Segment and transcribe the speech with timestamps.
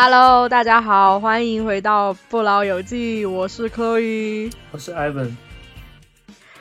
[0.00, 5.34] Hello，大家好，欢迎回到不老游记，我是柯宇，我是 Ivan，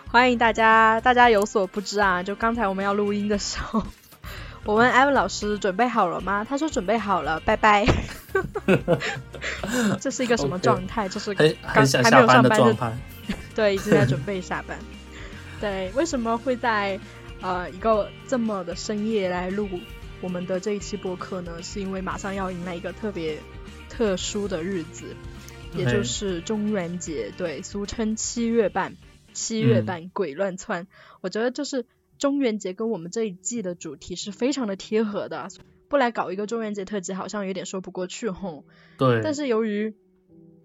[0.07, 0.99] 欢迎大家。
[1.01, 3.83] 大家有所不知啊，就刚才我们要录音的时候，
[4.65, 6.43] 我问 Ivan 老师准备好了吗？
[6.49, 7.85] 他说准备好了，拜拜。
[10.01, 11.07] 这是一个什么状态？
[11.07, 12.91] 就是很很想还没有上班的状态。
[13.53, 14.75] 对，一直在准备下班。
[15.61, 16.99] 对，为什么会在
[17.41, 19.69] 呃一个这么的深夜来录？
[20.21, 23.37] 我们的这一期播客呢，是因为马上要迎来一个特别
[23.89, 25.15] 特殊的日子，
[25.75, 28.95] 也就是中元节，对，俗称七月半，
[29.33, 30.87] 七月半鬼乱窜。
[31.21, 31.85] 我觉得就是
[32.17, 35.49] 中元节跟我们这一季的主题是非常的贴合的，
[35.87, 38.65] 不来搞一个中元节特辑，好像有点说不过去吼。
[38.97, 39.21] 对。
[39.23, 39.95] 但是由于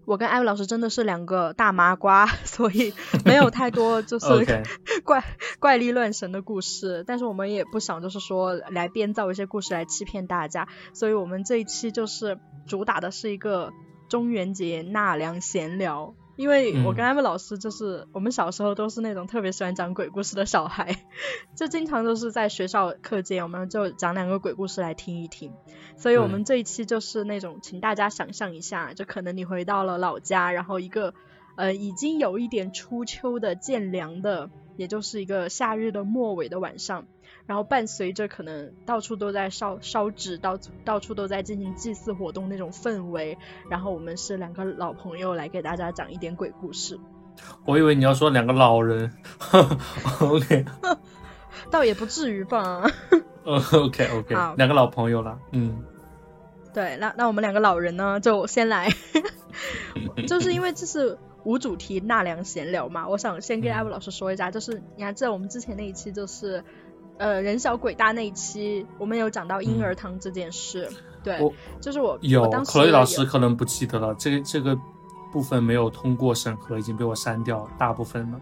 [0.05, 2.93] 我跟艾薇老师真的是两个大麻瓜，所以
[3.25, 4.25] 没有太多 就是
[5.03, 5.23] 怪
[5.59, 7.03] 怪力乱神的故事。
[7.07, 13.71] 但是我们也不想就是说来编造一些故事来欺骗大家，所以我们这一期就是主打的是一个
[14.09, 16.15] 中元节纳凉闲聊。
[16.35, 20.97] 因为我跟艾文老师就是我们小时候都是那种特别喜欢讲鬼故事的小孩，
[21.55, 25.53] 就经常都是在学校课间，我们就讲两个鬼故事来听一听。
[25.95, 31.13] 所以我们这一期就是那种，请大家想象一下，就可能你回到了老家，然后一个
[31.55, 37.05] 呃已经有一点初秋的渐凉的，也就是一个夏日的末尾的晚上。
[37.45, 43.37] 然后伴随着可能到处都在烧烧纸，到到处都在进行祭祀活动那种氛围，
[43.69, 46.97] 然后我们是两个老朋友来给大家讲一点鬼故事。
[47.65, 49.11] 我以为你要说两个老人，
[50.21, 50.65] OK，
[51.69, 52.83] 倒也不至于吧。
[53.43, 55.83] OK OK，两个老朋友了，嗯，
[56.73, 58.89] 对，那那我们两个老人呢，就先来，
[60.27, 66.63] 就是因为这是无主题纳凉闲聊嘛，我想先跟艾布老师说一下，就是你还记得我们之前那一期就是。
[67.17, 70.89] 呃，人小鬼大那一期，我们有讲到婴儿汤这件事，
[71.23, 71.39] 对，
[71.79, 74.77] 就是我有，可乐老师可能不记得了，这个这个
[75.31, 78.39] 部分没有通过审核，已经被我删掉大部分了。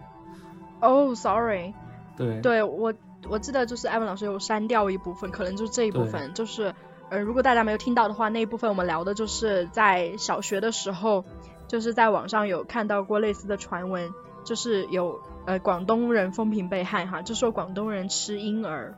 [0.80, 1.72] 哦，sorry，
[2.16, 2.92] 对，对我
[3.28, 6.74] 我记得就是艾文老师有删掉一部分，可能就是这一部分，就是
[7.08, 11.24] 呃，如果大家没有听到的话，那一部分我们聊的就是在小学的时候，
[11.68, 14.10] 就是在网上有看到过类似的传闻，
[14.44, 15.20] 就是有。
[15.44, 18.96] 呃，广东人风评被害哈，就说广东人吃婴儿，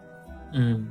[0.53, 0.91] 嗯，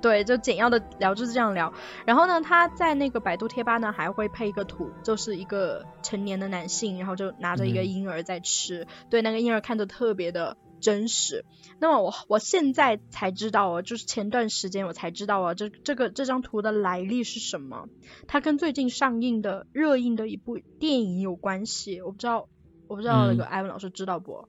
[0.00, 1.72] 对，就简要的聊就是这样聊。
[2.04, 11.44] 然后呢，他在那个百度贴吧呢还会配一个图，就是一个成年的男性，然后就拿着一个婴儿在吃，对，那个婴儿看着特别的真实。
[11.78, 17.86] 那么我我现在才知道哦，就是前段时间我才知道哦，这这个这张图的来历是什么？
[18.26, 22.02] 它跟最近上映的热映的一部电影有关系。
[22.02, 22.48] 我不知道，
[22.92, 24.46] 我不知道那个艾文老师知道不？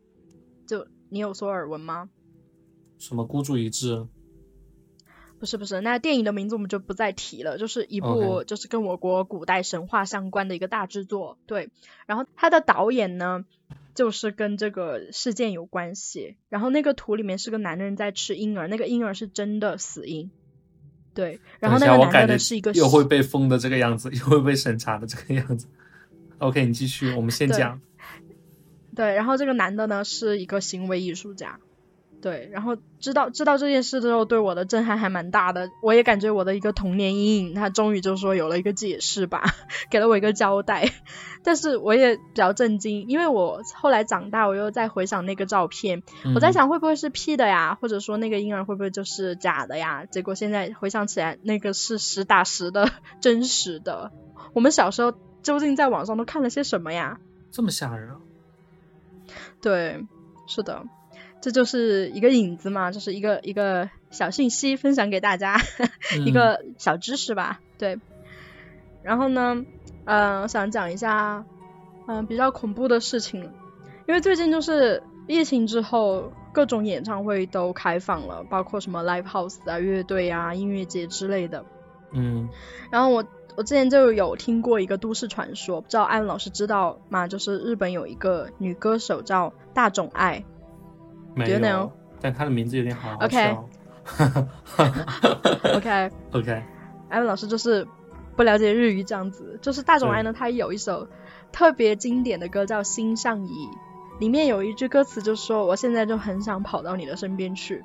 [0.67, 2.09] 就你有所耳闻吗？
[2.97, 4.05] 什么孤注一掷？
[5.39, 7.57] 不是不是，那电影的名字我们就不再提了。
[7.57, 11.37] 就是一部就是跟我国古代神话相关的一个大制作。
[11.45, 11.69] 对，
[12.05, 13.45] 然后他的导演呢，
[13.95, 16.35] 就是跟这个事件有关系。
[16.49, 20.29] 然后那个图里面是个男人在吃婴儿，那个婴儿是真的死婴。
[21.13, 25.65] 对，然后那个男的是一个又会被封的这个样子，又会被审查的这个样子。
[26.39, 27.79] OK，你继续，我们先讲。
[28.95, 31.59] 对，然后这个男的呢是一个行为艺术家，
[32.21, 39.43] 对，然后知道知道这件事之后，对我的震撼还蛮大的，我也感觉我的一个童年阴影，他终于就说有了一个解释吧，
[39.89, 40.89] 给了我一个交代，
[41.43, 46.03] 但是我也比较震惊，因为我后来长大，我又在回想那个照片，
[46.35, 50.05] 我在想会不会是 P 的呀，或者说那个婴儿会不会就是假的呀？
[50.05, 52.89] 结果现在回想起来，那个是实打实的
[53.19, 54.11] 真实的。
[54.53, 57.19] 我们小时候究竟在网上都看了些什么呀？
[57.51, 58.15] 这么吓人。
[59.61, 60.05] 对，
[60.47, 60.83] 是的，
[61.41, 65.57] 这就是一个影子嘛，就是一个一个小信息分享给大家，
[66.25, 67.61] 一个小知识吧。
[67.77, 67.97] 对，
[69.01, 69.65] 然后呢，
[70.05, 71.45] 嗯，想讲一下，
[72.07, 73.41] 嗯，比较恐怖的事情，
[74.07, 81.65] 因为最近就是疫情之后，各种演唱会都开放了，包括什么 live house 啊、乐队啊、音乐节之类的。
[82.13, 82.47] 嗯，
[82.89, 83.23] 然后我。
[83.55, 87.27] 我之前就有听过一个都市传说，不知道艾文老师知道吗？
[87.27, 90.43] 就是日本有一个女歌手叫大冢爱，
[91.35, 93.69] 没有，但她的名字有点好好笑。
[95.75, 96.63] OK OK，
[97.09, 97.87] 艾文老师就是
[98.35, 99.59] 不了解日语这样子。
[99.61, 101.07] 就是大冢爱呢，她有一首
[101.51, 103.51] 特别经典的歌叫《心上移》，
[104.19, 107.83] 里面有一句歌词就说：“我现在就很想跑到你的身边去。”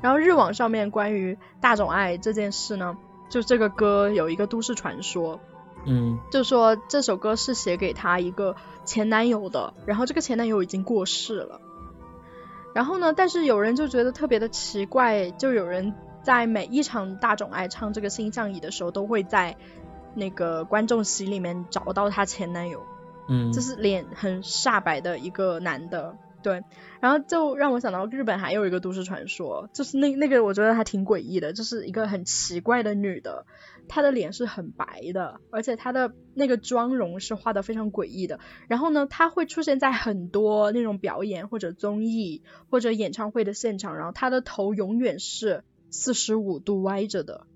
[0.00, 2.96] 然后日网上面关于大冢爱这件事呢。
[3.28, 5.40] 就这个歌有一个都市传说，
[5.84, 11.60] 嗯，就说这首歌是写给她一个前男友的，然后这个前男友已经过世了，
[12.74, 19.56] 然后呢，但是有人就觉得特别的奇怪，就有人在每一场大众爱唱这个星象仪的时候，都会在
[20.14, 22.82] 那个观众席里面找到她前男友，
[23.28, 26.16] 嗯，这是脸很煞白的一个男的。
[26.42, 26.62] 对，
[27.00, 33.44] 然后就让我想到日本还有一个都市传说，就是那那个我觉得还挺诡异的，就是一个很奇怪的女的，
[33.88, 38.38] 她的脸是很白的，而且她的那个妆容是画的非常诡异的。
[38.68, 47.46] 然后呢，她会出现在很多那种表演或者综艺或者演唱会的现场，然后她的头永远是四十五度歪着的。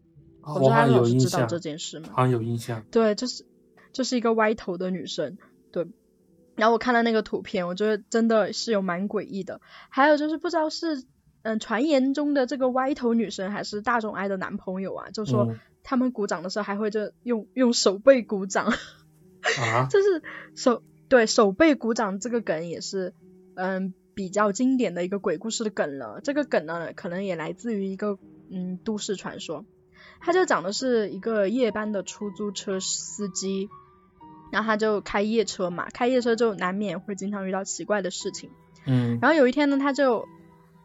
[0.42, 2.08] 我知道好像有印象，知道这件事吗？
[2.12, 2.84] 好像有印象。
[2.90, 3.44] 对，就是
[3.92, 5.51] 就是一个歪头的女生，对。
[6.56, 9.60] 然后我看到那个图片，我觉得真的是有蛮诡异的。
[9.88, 11.04] 还有就是不知道是
[11.42, 20.22] 嗯传言中的这个歪头女生，还是大众爱的男朋友啊，就说嗯他们鼓掌的时候还会就用用手背鼓掌，啊， 就是
[20.54, 23.14] 手对手背鼓掌这个梗也是
[23.54, 26.20] 嗯比较经典的一个鬼故事的梗了。
[26.22, 28.18] 这个梗呢，可能也来自于一个
[28.50, 29.64] 嗯都市传说。
[30.20, 33.68] 它就讲的是一个夜班的出租车司机，
[34.52, 38.50] 然后他就开夜车嘛，开夜车就难免会经常遇到奇怪的事情。
[38.84, 40.28] 嗯然后有一天呢，他就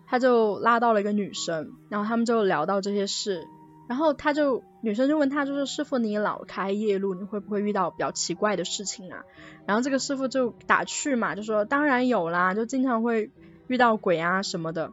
[0.07, 3.45] 他就拉到了一个女生，然后他们就聊到这些事，
[3.89, 9.25] 然后他就女生就问他，就是师傅你老开夜路，你会不会遇到比较奇怪的事情啊？
[9.65, 13.31] 然后这个师傅就打趣嘛，就说当然有啦，就经常会
[13.67, 14.91] 遇到鬼啊什么的。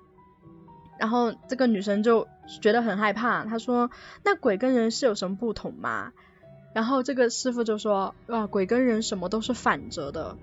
[0.99, 2.27] 然后这个女生就
[2.61, 3.91] 觉得很害怕，她说
[4.25, 6.13] 那鬼跟人是有什么不同吗？
[6.75, 10.37] 然后这个师傅就说啊，鬼跟人什么都是反着的。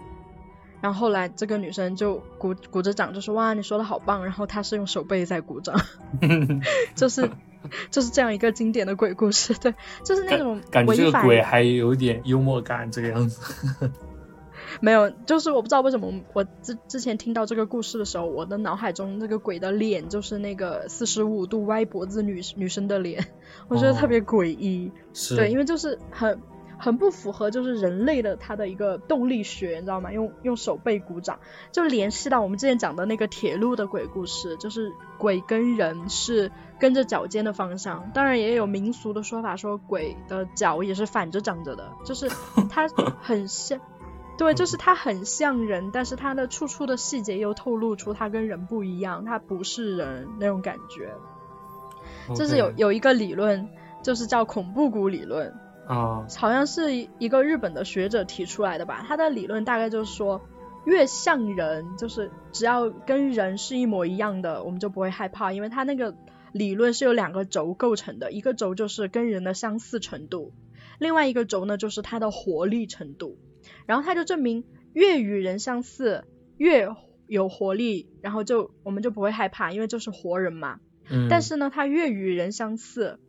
[0.81, 4.23] 然后后来这个女生就鼓鼓着掌，就说哇，你说的好棒。
[4.23, 5.79] 然后她是用手背在鼓掌，
[6.95, 7.29] 就是
[7.91, 13.91] 就是这样一个经典的鬼故事，对，就是那种感觉这个鬼还有点幽默感，这个样子。
[14.79, 23.27] 没有，就是我不知道为什么我之之前听到这个故事的时候，我的脑海中那个鬼的脸就是那个四十五度歪脖子女女生的脸，
[23.67, 24.91] 我觉得特别诡异。
[25.13, 26.39] 是，对，因为就是很
[26.79, 30.11] 很不符合就是人类的他的一个动力学，你知道吗？
[30.11, 31.39] 用用手背鼓掌，
[31.71, 38.09] 就联系到我们之前讲的那个铁路的鬼故事，就是鬼跟人是跟着脚尖的方向。
[38.13, 42.29] 当然也有民俗的说法，说鬼的脚也是反着长着的，就是
[42.69, 42.87] 它
[43.21, 43.79] 很像。
[44.37, 51.13] 对，就是它很像人，但是它的处处的细节又透露出它跟人不一样，它不是人那种感觉。
[52.35, 53.67] 就是有有一个理论，
[54.01, 55.53] 就是叫恐怖谷理论，
[55.87, 59.05] 啊，好像是一个日本的学者提出来的吧。
[59.07, 60.41] 他的理论大概就是说，
[60.85, 66.15] 越像人，就是只要跟人是一模一样的，我们就不会害怕，因为他那个
[66.51, 70.51] 理论是由两个轴构成的，一个轴就是跟人的相似程度，
[70.97, 73.37] 另外一个轴呢就是它的活力程度。
[73.85, 74.63] 然后他就证明，
[74.93, 76.25] 越与人相似，
[76.57, 76.87] 越
[77.27, 80.79] 有活力，然后就我们就不会害怕，因为就是活人嘛。
[81.09, 83.19] 嗯，但是呢，它越与人相似，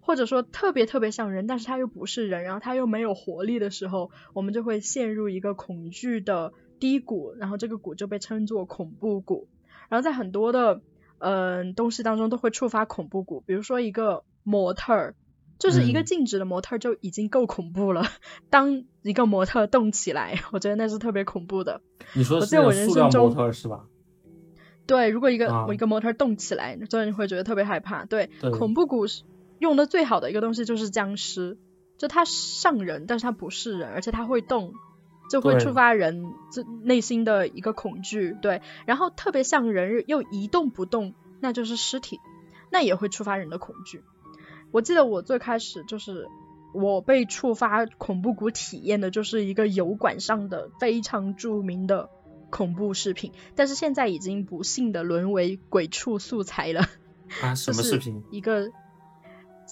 [0.00, 9.48] 或者说特别特别像人，但是他又不是人，然后他又没有活力的时候，我们就会陷入一个恐惧的低谷，然后这个谷就被称作恐怖谷。
[9.88, 10.82] 然后在很多的
[11.18, 15.14] 嗯、呃东西当中都会触发恐怖谷，比如说一个模特儿。
[15.60, 18.04] 就是一个嗯静止的模特就已经够恐怖了，
[18.48, 21.82] 当一个模特动起来，我觉得那是特别恐怖的。
[22.14, 23.84] 你说的是我在我人生中模特是吧？
[24.86, 28.06] 对，如果一个、啊我一个模特动起来，真的你会觉得特别害怕。
[28.06, 29.22] 对，对恐怖谷是
[29.60, 31.58] 用的最好的一个东西就是僵尸，
[31.98, 34.72] 就它像人，但是它不是人，而且它会动，
[35.30, 38.34] 就会触发人这内心的一个恐惧。
[38.42, 42.18] 对，然后特别像人又一动不动，那就是尸体，
[42.72, 44.02] 那也会触发人的恐惧。
[44.72, 46.28] 我记得我最开始就是
[46.72, 52.08] 我被触发恐怖谷体验的，就是一个油管上的非常著名的
[52.50, 56.86] 恐怖视频，但是现在已经不幸的沦为鬼畜素材了。
[57.42, 58.22] 啊， 什么视频？
[58.30, 58.70] 一个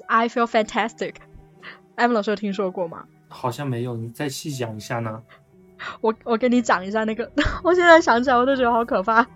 [0.07, 1.15] I feel fantastic。
[1.97, 3.07] 艾文老师有听说过吗？
[3.29, 5.23] 好像没有，你再细讲一下呢
[6.01, 7.31] 我我给你讲一下那个，
[7.63, 9.27] 我现在想起来我都觉得好可怕。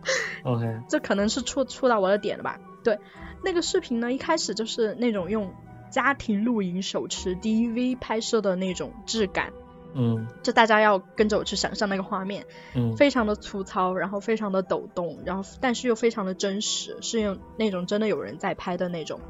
[0.43, 2.59] ？OK，这可能是触触到我的点了吧？
[2.83, 2.99] 对，
[3.45, 5.53] 那个视频呢，一开始就是那种用
[5.91, 9.53] 家庭露营手持 DV 拍摄的那种质感，
[9.95, 19.21] 嗯就大家要跟着我去想象那个画面，嗯非常的粗糙，然后非常的抖动，然后但是又非常的真实，是用那种真的有人在拍的那种。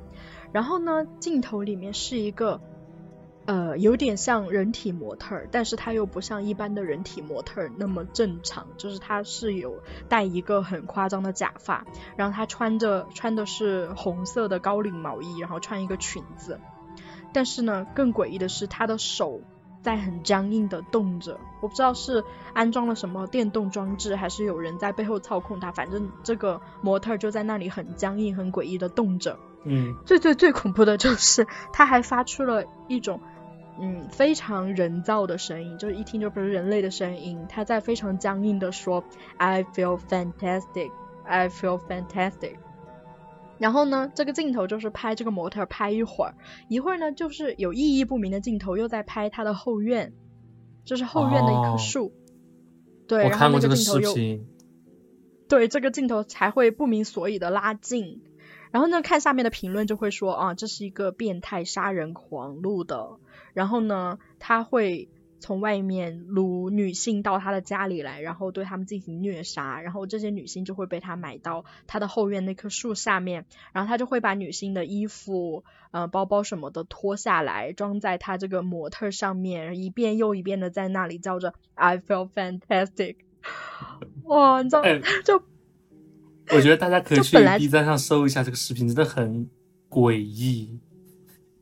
[0.52, 2.61] 然后呢，镜头里面是一个
[3.44, 11.84] 呃有点像人体模特儿，但是它又不像一般的人体模特儿那么正常，就是它是有戴一个很夸张的假发，
[12.16, 16.61] 然后她穿着穿的是红色的高领毛衣，然后穿一个裙子。
[17.32, 19.40] 但是呢，更诡异的是她的手
[19.82, 22.22] 在很僵硬的动着，我不知道是
[22.52, 29.38] 安装了什么电动装置，还是有人在背后操控它，反正这个模特儿就在那里很僵硬、很诡异的动着。
[29.64, 33.20] 嗯最最最恐怖的就是，他还发出了一种
[33.81, 37.47] 嗯，非常人造的声音，就是一听就不是人类的声音。
[37.49, 39.02] 他在非常僵硬的说
[39.38, 40.91] ：“I feel fantastic,
[41.25, 42.57] I feel fantastic。”
[43.59, 46.35] 然后呢，这个镜头就是拍这个模特拍一会儿，
[46.69, 50.12] 一会儿呢就是有意义不明的镜头又在拍他的后院，
[50.85, 52.12] 就是后院的一棵树。
[53.07, 54.14] 对，然后那个镜头又
[55.49, 58.23] 对这个镜头才会不明所以的拉近。
[58.71, 63.19] 然后呢，看下面的评论就会说啊，这是一个变态杀人狂录的。
[63.52, 65.09] 然后呢，他会
[65.40, 69.80] 从外面掳女性到他的家里来，然后对他们进行虐杀。
[69.80, 83.16] 然后这些女性就会被他买到他的后院那棵树下面，然后他就会把女性的衣服、呃包包什么的脱下来，装在他这个模特上面，一遍又一遍的在那里叫着 "I feel fantastic"。
[84.25, 84.82] 哇，你知道
[85.25, 85.42] 就。
[86.50, 89.49] 我觉得大家可以去 B 站上搜一下这个视频，真的很
[89.88, 90.80] 诡异。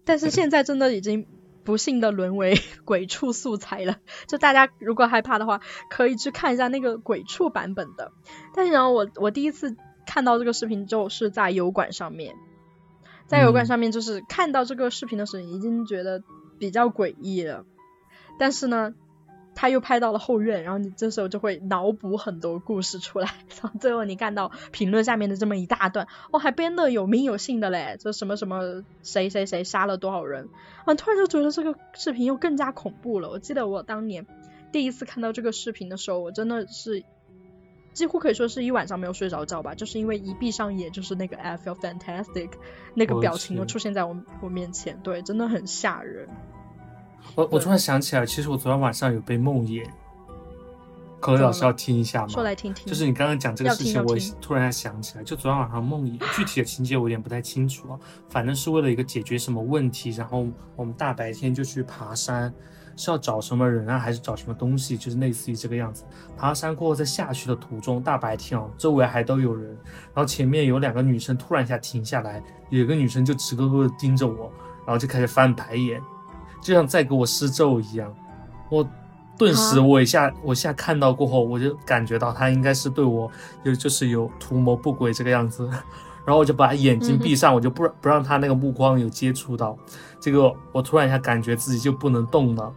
[0.04, 1.26] 但是现在真的已经
[1.64, 3.96] 不幸的沦为鬼畜素材了。
[4.26, 8.12] 就大家如果害怕的话，可以去看一下那个鬼畜版本的。
[8.54, 9.76] 但是呢我我第一次
[10.06, 12.34] 看到这个视频就是在油管上面，
[13.26, 16.22] 在油管上面就是看到这个视频的时候已经觉得
[16.58, 17.64] 比较诡异了。
[18.38, 18.94] 但是呢。
[19.60, 23.26] 他又拍到了后院，然后你这时候就会脑补很多故事出来，
[23.60, 30.48] 然后最后你看到评论下面的这么一大段，哦，还编的有名有姓的嘞，就什么什么谁谁谁杀了多少人，
[30.86, 33.28] 啊，突然就觉得这个视频又更加恐怖了。
[33.28, 34.26] 我记得我当年
[34.72, 37.04] 第一次看到这个视频的时候，我真的是
[37.92, 42.52] 几乎可以说是一晚上没有睡着觉吧，就是因为一闭上眼就是那个 I feel fantastic
[42.94, 46.30] 那个表情又出现在我我面前，对，真的很吓人。
[47.34, 49.86] 我我突然想起来，其实我昨天晚上有被梦魇。
[51.20, 52.28] 可乐老师要听一下吗？
[52.28, 52.86] 说来听听。
[52.86, 58.00] 就是你刚刚讲这个事情，我突然想起来，就昨天晚上梦魇，具体的情节我有点不太清楚啊。
[58.30, 60.46] 反正是为了一个解决什么问题，然后
[60.76, 62.50] 我们大白天就去爬山，
[62.96, 64.96] 是要找什么人啊，还是找什么东西？
[64.96, 66.04] 就是类似于这个样子。
[66.38, 69.68] 爬山过后，在下去的途中，大白天哦，周围还都有人，
[70.14, 74.50] 然后前面有两个女生突然一下停下来，有一个女生就直勾勾的盯着我，
[74.86, 76.00] 然后就开始翻白眼。
[76.60, 78.14] 就像在给我施咒一样，
[78.70, 78.86] 我
[79.38, 83.30] 顿时我一下我一下看到过后，我就感觉到他应该是对我
[83.62, 85.66] 有就是有图谋不轨这个样子，
[86.26, 89.74] 然后我就把眼睛闭上，我就不不让他那个目光有接触到。
[90.20, 92.70] 这个我突然一下感觉自己就不能动了，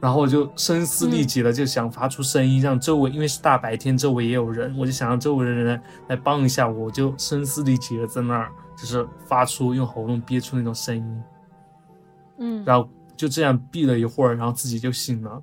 [0.00, 11.22] 然后我就声嘶力竭的就想发出声音，让周围因为是大白天，周围也有人，我就想让周围的人来帮一下我，我就声嘶力竭的在那儿就是发出用喉咙憋出那种声音，
[12.38, 12.88] 嗯，然后。
[13.20, 15.42] 就这样闭了一会儿，然后自己就醒了，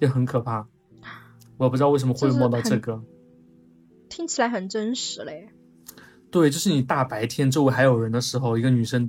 [0.00, 0.66] 也很可怕。
[1.56, 3.00] 我不知道为什么会梦到这个，
[4.08, 5.50] 听起来很真实嘞。
[6.32, 9.08] 对，就是你大白天周围还有人的时候，一个女生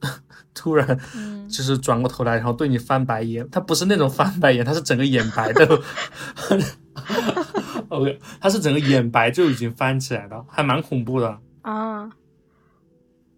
[0.54, 0.98] 突然
[1.46, 3.46] 就是转过头来，然后对你翻白眼。
[3.50, 5.82] 她不是那种翻白眼，她是整个眼白的。
[7.90, 12.10] OK，她是整个眼白就已经翻起来了，还蛮恐怖的啊。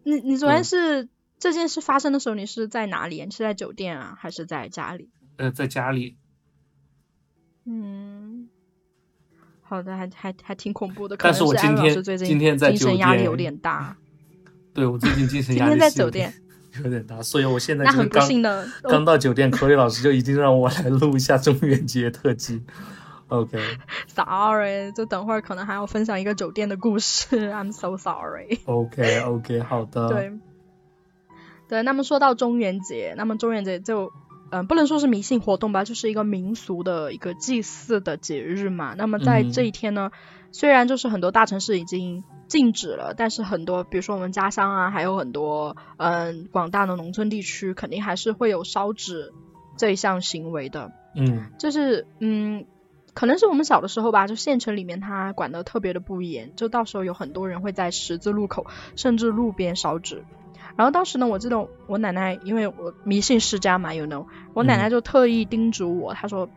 [0.04, 1.08] 你你昨天是？
[1.38, 3.22] 这件事发生的时候，你是在哪里？
[3.24, 5.10] 你是在酒店啊，还是在家里？
[5.36, 6.16] 呃，在家里。
[7.66, 8.48] 嗯，
[9.60, 11.16] 好的，还还还挺恐怖的。
[11.18, 13.96] 但是我今天今天在精神压力有点大。
[14.72, 16.32] 对，我最近精 神压力今天在酒店
[16.82, 22.62] 有点大，所以我现在那很不幸的刚到酒店，可以老师就一定让我来录一下中元节特辑。
[23.28, 27.50] OK，Sorry， 就等会儿可能还要分享一个酒店的故事。
[27.52, 28.60] I'm so sorry。
[28.66, 30.08] OK，OK，好的。
[30.08, 30.32] 对。
[31.68, 34.12] 对，那么说到中元节，那么中元节就，
[34.50, 38.94] 嗯，不能说是迷信活动吧，就是一个民俗的一个祭祀的节日嘛。
[38.96, 40.10] 那么在这一天呢，
[40.52, 49.32] 虽然就是很多大城市已经禁止了，但是很多，比如说我们家乡啊，还有很多，嗯，广大的农村地区，肯定还是会有烧纸
[49.76, 50.92] 这一项行为的。
[51.16, 52.66] 嗯，就是，嗯，
[53.12, 60.22] 可能是我们小的时候吧，就县城里面它管的特别的不严，就到时候有很多人会在十字路口，甚至路边烧纸。
[60.76, 66.48] 然后当时呢，我记得我奶奶，因为我迷信世家嘛，you know，我奶奶就特意叮嘱我，她说，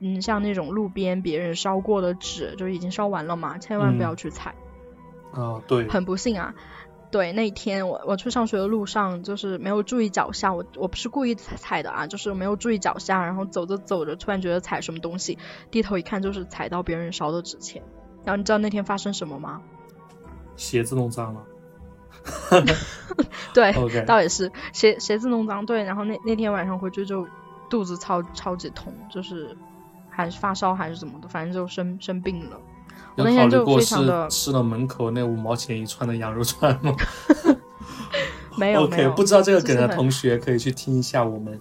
[0.00, 4.54] 嗯，像那种路边别人烧过的纸，就已经烧完了嘛，千万不要去踩。
[5.32, 5.88] 啊，对。
[5.88, 6.54] 很不幸啊，
[7.12, 15.38] 对，那天我我去上学的路上，就是没有注意脚下，我我不是故意踩踩的啊，就是没有注意脚下，然后走着走着，突然觉得踩什么东西，
[15.70, 17.82] 低头一看，就是踩到别人烧的纸钱。
[18.24, 19.62] 然后你知道那天发生什么吗？
[20.56, 21.42] 鞋子弄脏了。
[23.54, 27.26] 对，倒也是鞋鞋子弄脏，对，然后那那天晚上回去就
[27.68, 29.56] 肚子超超级痛，就是
[30.08, 32.56] 还是发烧还是怎么的，反正就生生病了。
[33.16, 36.94] 我那天就非常的吃了门口那五毛钱一串的羊肉串吗？
[38.56, 41.58] 没有，OK，不知道这个梗的同学可以去听一下我们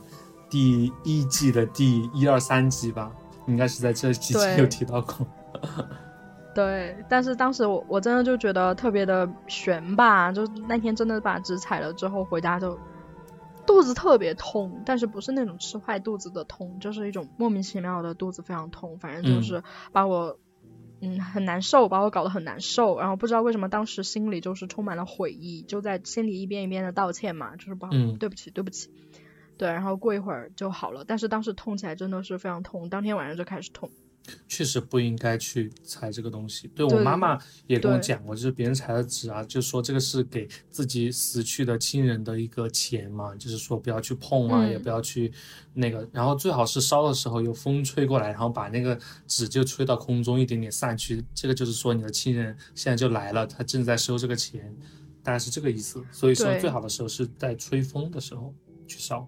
[0.50, 3.12] 第一季的第一二三集吧，
[3.48, 5.26] 应该是在这几集有提到过。
[6.60, 12.78] 对，但是当时我我真的就觉得特别的悬吧，就那天真的把纸踩了之后回家就
[13.66, 19.64] 肚子特别痛，但是不是那种吃坏肚子的痛，就是一种莫名其妙的肚子非常痛，反正就是
[19.94, 20.38] 把我
[21.00, 28.90] 嗯很难受，把我搞得很难受，然后不知道为什么当时心里就是充满了悔意，就在心里一遍一遍的道歉嘛，就是不好，对不起对不起，
[29.58, 33.90] 对，然后过一会儿就好了，但是当时痛起来真的是非常痛，当天晚上就开始痛。
[34.48, 36.68] 确实不应该去踩这个东西。
[36.76, 45.32] 对我妈妈也跟我讲过，就是别人踩的纸啊，就说这个是给自己死去的亲人的一个钱嘛，就是说不要去碰啊，也不要去
[45.74, 54.76] 那个，然后最好是烧的时候有风吹过来，然后把那个纸就吹到空中一点点散去，这个就是说你的亲人现在就来了，他正在收这个钱，
[55.24, 56.04] 大概是这个意思。
[56.12, 58.54] 所以说最好的时候是在吹风的时候
[58.86, 59.28] 去烧。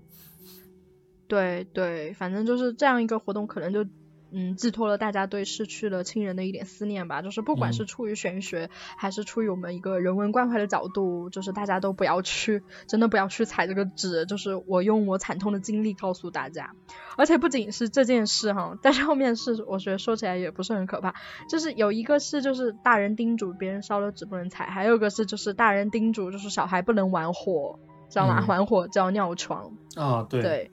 [1.27, 3.83] 对对，反正就是这样一个活动，可能就。
[4.31, 7.21] 嗯，寄托了大家对逝去的亲人的一点思念吧。
[7.21, 14.25] 就是不管是出于玄学，还是出于我们一个人文关怀的角度，就是大家都不要去，真的不要去踩这个纸。
[14.25, 16.73] 就是我用我惨痛的经历告诉大家。
[17.17, 21.13] 而且不仅是这件事哈，但是后面是我觉得说起来也不是很可怕。
[21.50, 28.45] 就是有一个是就是大人叮嘱别人烧了纸不能踩，还有一个是就是大人叮嘱就是小孩不能玩火，知道吗？
[28.47, 29.73] 玩火叫尿床。
[29.95, 30.41] 啊，对。
[30.41, 30.71] 对。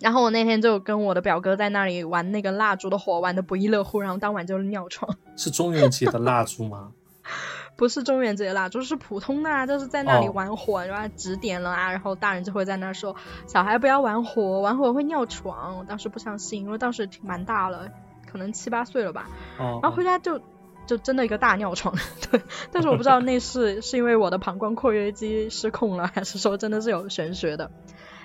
[0.00, 4.00] 然后我那天就跟我的表哥在那里玩那个蜡烛的火，玩的不亦乐乎。
[4.00, 5.16] 然后当晚就尿床。
[5.36, 6.92] 是中元节的蜡烛吗？
[7.76, 11.92] 不是中元节的蜡烛，是普通的，就是在那里玩火，然后指点了啊。
[11.92, 13.14] 然后大人就会在那说
[13.46, 17.88] ：“小孩不要玩火，玩火会尿床。”我当时不相信，因为当时挺蛮大了，
[18.28, 19.28] 可能七八岁了吧。
[19.60, 20.40] 哦然后回家就
[20.88, 21.94] 就真的一个大尿床。
[22.32, 27.70] 对，但是我不知道那是是因为我的膀胱括约肌失控了，还是说真的是有玄学的。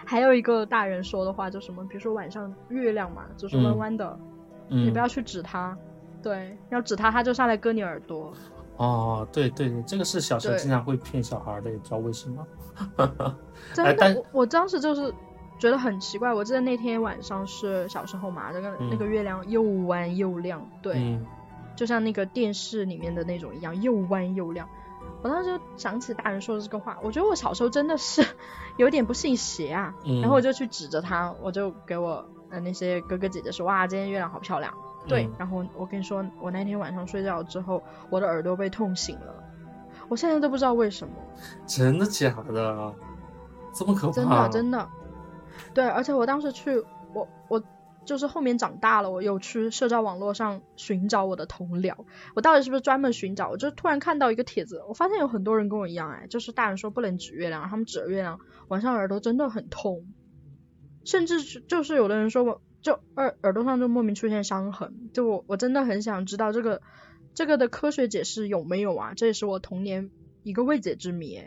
[0.06, 4.18] 还有一个大人说的话，就什么，比如说晚上月亮嘛，就是弯弯的，
[4.68, 5.78] 你不要去指它，
[6.22, 8.34] 对，要指它，它就上来割你耳朵。
[8.78, 12.46] 哦，对对对，这个是小时候经常会骗小孩的，也不知道为什么。
[13.74, 15.14] 真的， 我我当时就是
[15.60, 16.34] 觉得很奇怪。
[16.34, 21.18] 我记得那天晚上是小时候嘛，那个那个月亮又弯又亮，对，
[21.76, 24.68] 就像那个电视里面的那种一样，又弯又亮。
[25.24, 28.24] 我当时就想起大人说的这个话，我觉得我小时候真的是
[28.78, 29.96] 有点不信邪啊。
[30.22, 34.72] 然后我就去指着他，我就给我呃那些哥哥姐姐说，哇，今天月亮好漂亮。
[35.08, 39.34] 对，然后我跟你说，我那天晚上睡觉之后，我的耳朵被痛醒了，
[40.10, 41.14] 我现在都不知道为什么。
[41.66, 42.94] 真的假的？
[43.74, 44.14] 这么可怕？
[44.14, 44.90] 真的真的。
[45.74, 46.84] 对，而且我当时去，
[47.14, 47.64] 我我。
[48.06, 51.96] 就是后面长大了，我有去社交网络上寻找我的同僚。
[52.36, 53.50] 我到底是不是专门寻找？
[53.50, 60.06] 我就突然看到一个帖子，我发现有很多人跟我一样，哎，就是大人说不能指月亮，他们指了月亮，晚上耳朵真的很痛，
[61.06, 65.10] 甚至就是有的人说我就耳耳朵上就莫名出现伤痕。
[65.14, 66.82] 就我我真的很想知道这个
[67.34, 69.14] 这个的科学解释有没有啊？
[69.16, 70.10] 这也是我童年
[70.44, 71.40] 一个未解之谜。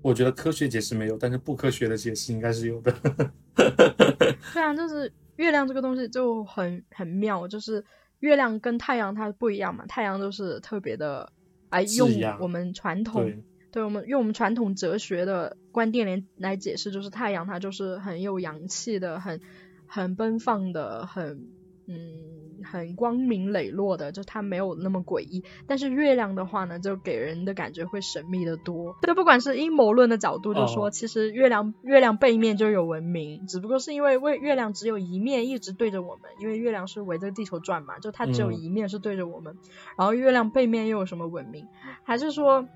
[0.00, 2.94] 我觉得科学解释没有，但是不科学的解释应该是有的。
[3.56, 5.12] 对啊，就是。
[5.36, 7.84] 月亮这个东西就很很妙，就是
[8.20, 11.32] 月亮跟太阳它不一样嘛，太阳都是特别的，
[11.70, 19.40] 哎，用我们传统，对我们用我们传统哲学的观点来来解释，就是太阳它就是很有阳气的，很
[19.86, 21.48] 很奔放的，很
[21.86, 22.43] 嗯。
[22.64, 25.44] 很光明磊落的，就它没有那么诡异。
[25.66, 28.96] 但是月亮的话呢，就给人的感觉会神秘的多。
[29.02, 39.56] 这不管是阴谋论的角度，就说其实月亮月亮背面就有文明，只不过是因为为月亮只有一面一直对着我们，因为月亮是围着地球转嘛，就它只有一面是对着我们。
[39.96, 41.66] 然后月亮背面又有什么文明？
[42.04, 42.66] 还是说，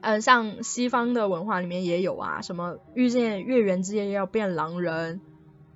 [0.00, 5.20] 嗯，像西方的文化里面也有啊，什么遇见月圆之夜要变狼人。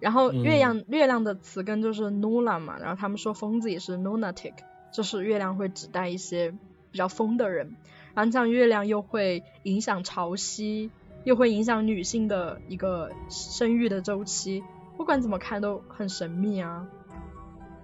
[0.01, 4.53] 然后月亮月亮的词根就是 nula 嘛，然后他们说疯子也是 lunatic，
[4.93, 6.53] 就是月亮会指代一些
[6.93, 7.75] 比较疯的人。
[8.15, 10.91] 然后像月亮又会影响潮汐，
[11.25, 14.63] 又会影响女性的一个生育的周期，
[14.97, 16.87] 不管怎么看都很神秘啊。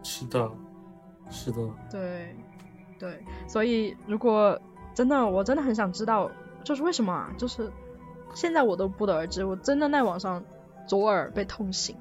[0.02, 0.50] 是的，
[1.30, 1.58] 是的。
[1.90, 2.36] 对，
[2.98, 4.60] 对，所以如果
[4.94, 6.30] 真的，我真的很想知道，
[6.62, 7.32] 就是为什么啊？
[7.36, 7.70] 就是
[8.34, 10.44] 现在我都不得而知，我真的在网上。
[10.86, 11.96] 左耳被痛醒，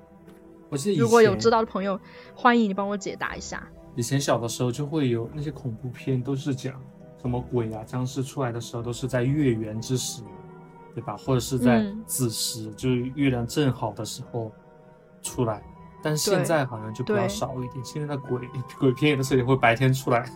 [0.69, 1.99] 我记得如果有知道的朋友，
[2.35, 3.67] 欢迎你帮我解答一下。
[3.95, 6.73] 以前小的时候就会有那些恐怖片，都是讲
[7.21, 10.23] 什么鬼啊、僵尸出来的时候都是在月圆之时，
[10.93, 11.15] 对吧？
[11.17, 14.51] 或者是在子时，就是月亮正好的时候
[15.21, 15.63] 出来。
[16.01, 18.41] 但是现在好像就比较少一点，现在的鬼
[18.77, 20.29] 鬼片有的时候也会白天出来，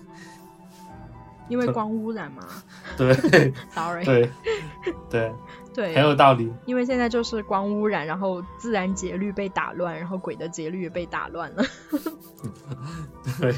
[1.50, 2.48] 因为光污染嘛。
[2.96, 3.14] 对，
[3.76, 4.06] sorry。
[4.06, 4.32] 对，
[5.10, 5.34] 对。
[5.78, 6.52] 对，很有道理。
[6.66, 11.64] 因为现在就是光污染，然后自然节律被打乱，然后鬼的节律也被打乱了。
[13.40, 13.54] 对，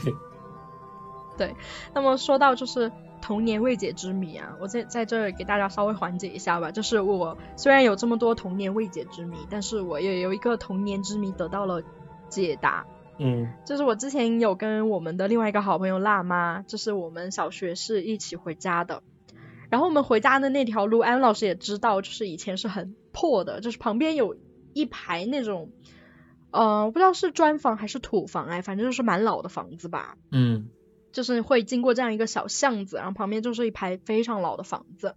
[1.38, 1.56] 对。
[1.94, 6.72] 那么说到就是童年未解之谜啊，我在在这给大家稍微缓解一下吧。
[6.72, 11.82] 就是我虽然有这么多童年未解之谜，但是我也有一个童年之谜得到了
[12.28, 12.86] 解答。
[13.18, 19.04] 嗯，就是我之前有跟我们的另外一个好朋友辣妈，就是我们小学是一起回家的。
[19.70, 24.36] 然后我们回家的那条路，安老师也知道，就是以前是很破的，就是旁边有
[24.74, 25.72] 一排那种，
[26.52, 30.18] 呃，不知道是砖房还是土房哎，反正就是蛮老的房子吧。
[30.32, 30.70] 嗯，
[31.12, 35.16] 就是会经过这样一个小巷子，然后旁边就是一排非常老的房子。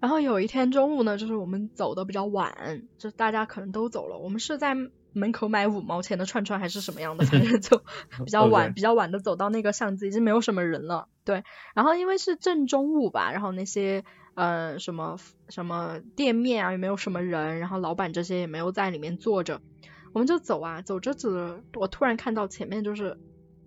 [0.00, 4.76] 然后有一天中午呢，就是我们走的比较晚，就大家可能都走了，我们是在。
[5.14, 7.82] 门口买五毛钱的串串还是什么样的， 反正就
[8.24, 11.08] 比较晚，比较晚的走到那个巷子，已经没有什么人了。
[11.24, 11.42] 对，
[11.74, 15.16] 然后因为是正中午吧，然后那些呃什么
[15.48, 19.62] 什么店面啊也没有什么人，然后老板这些也没有在里面坐着，
[20.12, 23.18] 我们就走啊，走着走着，我突然看到前面就是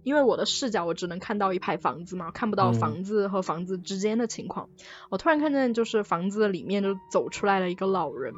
[0.04, 4.70] 因为我的视角我只能看到一排房子嘛，看不到房子和房子之间的情况，
[5.10, 8.34] 我突然看见就是房子里面就走出来了一个老人，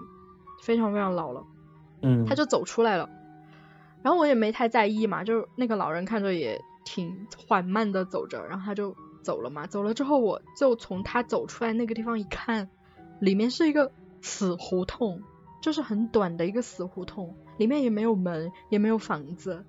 [0.61, 1.43] 非常非常老了。
[2.01, 3.09] 嗯，他就走出来了，
[4.01, 12.69] 然后我也没太在意嘛，就那个老人看着也挺缓慢的走着，然后他就走了嘛，走了之后我就从他走出来那个地方一看，
[13.19, 15.21] 里面是一个死胡同，
[15.61, 19.65] 就是很短的一个死胡同，里面也没有门，也没有房子，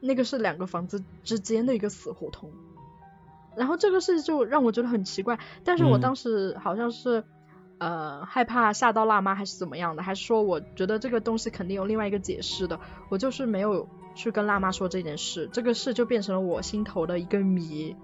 [0.00, 2.50] 那个是两个房子之间的一个死胡同，
[3.54, 7.22] 然后这个事就让我觉得很奇怪，但是我当时好像是。
[7.84, 10.02] 呃，害怕吓到辣妈还是怎么样的？
[10.02, 12.80] 还是说我觉得这个东西肯定有另外一个解释的？
[13.10, 17.94] 我就是没有去跟辣妈说这件事，这个事就变成了我心头的一个谜。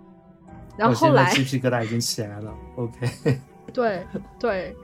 [0.77, 2.55] 然后后来鸡皮疙瘩已经起来了。
[2.77, 3.41] OK。
[3.73, 4.07] 对
[4.39, 4.77] 对。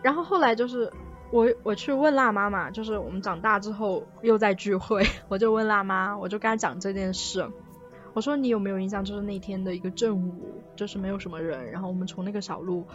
[0.00, 0.90] 然后后来就是
[1.30, 7.46] 我我去问辣妈嘛，就是我们长大之后又在聚会，我就问辣妈，我就跟她讲这件事。
[8.14, 9.04] 我说你有没有印象？
[9.04, 12.86] 就是那天的一个正午，就是没有什么人，然后我们从那个小路。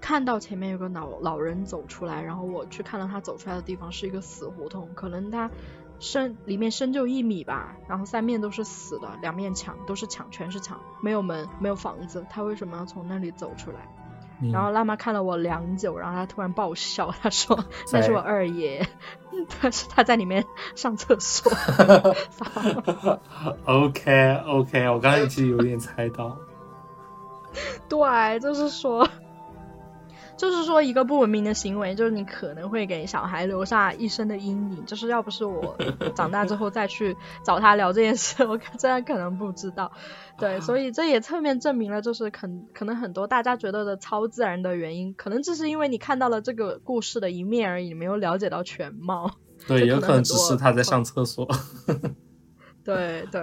[0.00, 5.50] 看到前面有个老老人走出来，然后我去看到他走出来的地方是一个死胡同，可能他
[5.98, 13.88] 深里面深就一米吧，然后三面都是死的，两面墙都是墙，全是墙，没有门，没有房子，他为什么要从那里走出来？
[14.50, 18.88] 然后辣妈看了我良久，然后她突然爆笑，她说那是我二爷，
[19.60, 21.52] 他是他在里面上厕所。
[23.66, 26.38] OK OK，我刚才其实有点猜到。
[27.86, 29.06] 对，就是说。
[30.40, 34.86] 就是说，一个不文明的行为，就是你可能会给小孩留下一生的阴影。
[34.86, 35.76] 就是要不是我
[36.14, 39.92] 长大之后再去找他聊这件事，我真的可能不知道。
[40.40, 49.30] 对，所以这也侧面证明了，就是可可能很多大家觉得的超自然的原因，可能只是因为你看到了这个故事的一面而已，没有了解到全貌。
[49.68, 51.46] 对，有可能只是他在上厕所。
[52.82, 53.42] 对对。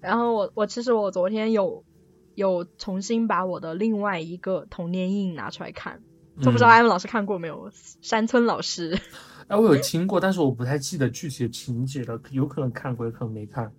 [0.00, 1.84] 然后我我其实我昨天有。
[2.36, 6.02] 有重新把我的另外一个童年阴影拿出来看，
[6.40, 7.72] 就不知道艾文老师看过没有？
[8.00, 8.96] 山村老师，
[9.48, 13.72] 哎，我有听过，但是我不太记得具体的情节了，有可能看过，有可能没看。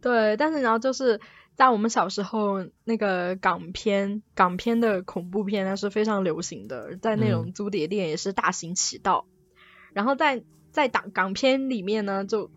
[0.00, 1.20] 对，但是然后就是
[1.54, 9.26] 在我们小时候，那个港片，港片的恐怖片那是非常流行的，在那种租碟店也是大行其道。
[9.92, 12.50] 然后在在港港片里面呢，就。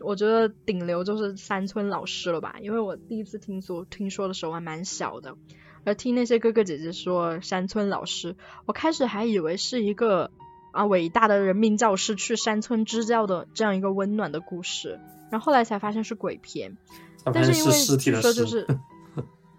[0.00, 5.36] 我觉得顶流就是山村老师了吧，因为我第一次听说听说的时候还蛮小的，
[5.84, 10.30] 而听那些哥哥姐姐说山村老师，我开始还以为是一个
[10.72, 16.76] 啊伟大的人民教师去山村支教的这样一个温暖的故事，然后后来才发现是鬼片，
[17.24, 18.66] 但是因为据说就是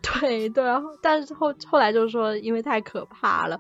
[0.02, 0.64] 对对，
[1.02, 3.60] 但是后后来就是说因为太可怕了，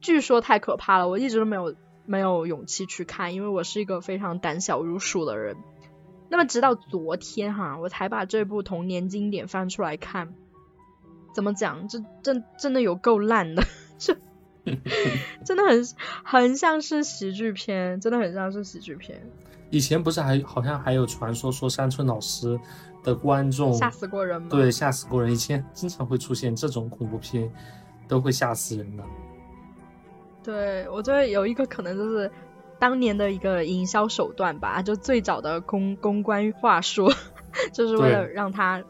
[0.00, 5.56] 据说太可怕了，我一直都没有没有勇气去看，因为我是一个非常胆小如鼠的人。
[6.32, 10.32] 那么直到昨天哈，我才把这部童年经典翻出来看。
[11.34, 11.86] 怎么讲？
[11.88, 13.62] 这真真的有够烂的，
[13.98, 14.16] 这
[15.44, 15.84] 真的很
[16.24, 19.22] 很像是喜剧片，真的很像是喜剧片。
[19.68, 22.58] 以前不是还好像还有传说说山村老师
[23.04, 24.48] 的观众吓死过人吗？
[24.50, 25.30] 对，吓死过人。
[25.30, 27.52] 以前经常会出现这种恐怖片，
[28.08, 29.04] 都会吓死人的。
[30.42, 32.30] 对，我觉得有一个可能就是。
[32.82, 37.12] 当年的一个营销手段吧，就最早的公公关话术，
[37.72, 38.82] 就是为了让他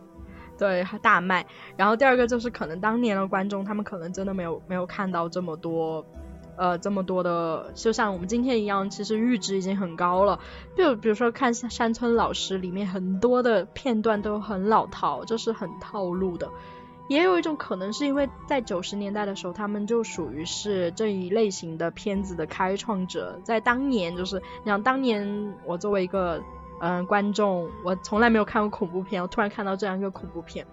[0.57, 1.45] 对大卖。
[1.77, 6.07] 然后第二个就是可能当年的观众，他们可能真的没有没有看到这么多
[6.57, 10.41] 呃这么多的，就像我们今天一样，其实阈值已经很高了。
[10.75, 16.49] 就比如说看山村老师里面很多的片段都很老套，就是很套路的。
[17.09, 26.43] 也有一种可能是因为在九十年代的时候，他们就属于是这一类型的片子的开创者，在当年就是，你想当年我作为一个
[26.81, 30.67] 嗯观众，我从来没有看过恐怖片，我突然看到这样一个恐怖片。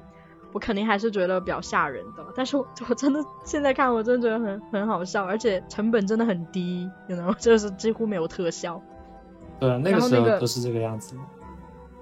[0.51, 8.81] 我肯定还是觉得比较吓人的，但是我我真的现在看，我真的觉得很很好笑，而且成本真的很低，然后就是几乎没有特效。
[9.59, 11.15] 对，那个时候都是这个样子。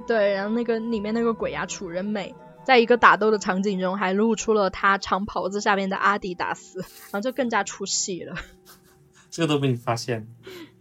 [0.07, 2.33] 对，然后那个里面那个鬼呀，楚人美，
[2.67, 8.35] 在一个打斗的场景中还露出了他长袍子下面的阿迪达斯，然后就更加出戏了。
[9.31, 10.27] 这个都被你发现。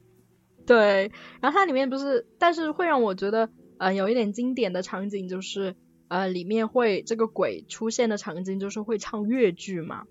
[0.67, 5.77] 对，然后它里面不是，但是会让我觉得，嗯，有一点经典的场景就是。
[6.09, 10.05] 呃，里面会这个鬼出现的场景就是会唱越剧嘛，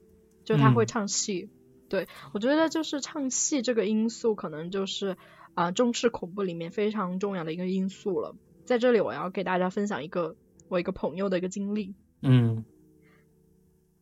[0.43, 1.49] 就他会唱戏。
[1.87, 5.15] 对我觉得就是唱戏这个因素，可能就是
[5.53, 8.35] 啊中式恐怖里面非常重要的一个因素了。
[8.65, 10.35] 在这里我要给大家分享一个
[10.69, 11.95] 我一个朋友的一个经历。
[12.21, 12.65] 嗯，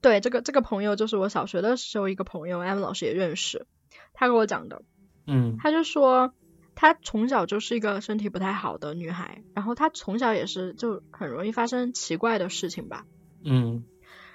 [0.01, 3.65] 对，这个这个朋友就是我小学的时候一个朋友艾文老师也认识，
[4.13, 4.81] 他跟我讲的。
[5.27, 6.33] 嗯，他就说。
[6.75, 13.05] 他从小就是一个身体不太好的女孩，然后她从小也是就很容易发生奇怪的事情吧。
[13.45, 13.83] 嗯，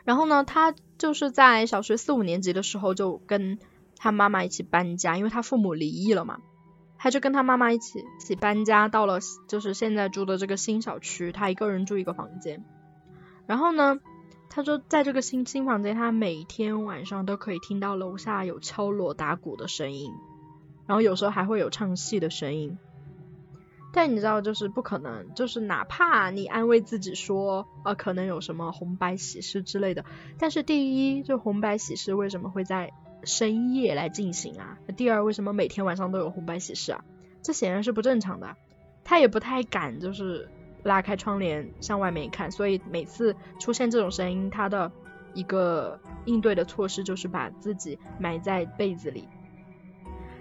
[0.05, 3.59] 然后呢，他就是在小学四五年级的时候就跟
[3.97, 6.41] 他妈妈一起搬家，因为他父母离异了嘛，
[6.99, 12.65] 他就跟他妈妈一起一起搬家到了就是现在住的这个新小区，他一个人住一个房间。
[13.47, 14.01] 然后呢，
[14.51, 20.13] 他说在这个新新房间，他每天晚上都可以听到楼下有敲锣打鼓的声音。
[20.87, 22.79] 然后有时候还会有唱戏的声音，
[23.93, 30.07] 但你知道，就是不可能，就是哪怕你安慰自己说，呃，可能有什么红白喜事之类的，
[30.39, 34.79] 但是第一，就红白喜事为什么会在深夜来进行啊？
[34.87, 37.05] 那第二，为什么每天晚上都有红白喜事啊？
[37.43, 38.57] 这显然是不正常的。
[39.05, 40.49] 他也不太敢，就是
[40.83, 44.93] 拉开窗帘向外面看，所以每次出现这种声音，他的
[45.33, 49.29] 一个应对的措施就是把自己埋在被子里。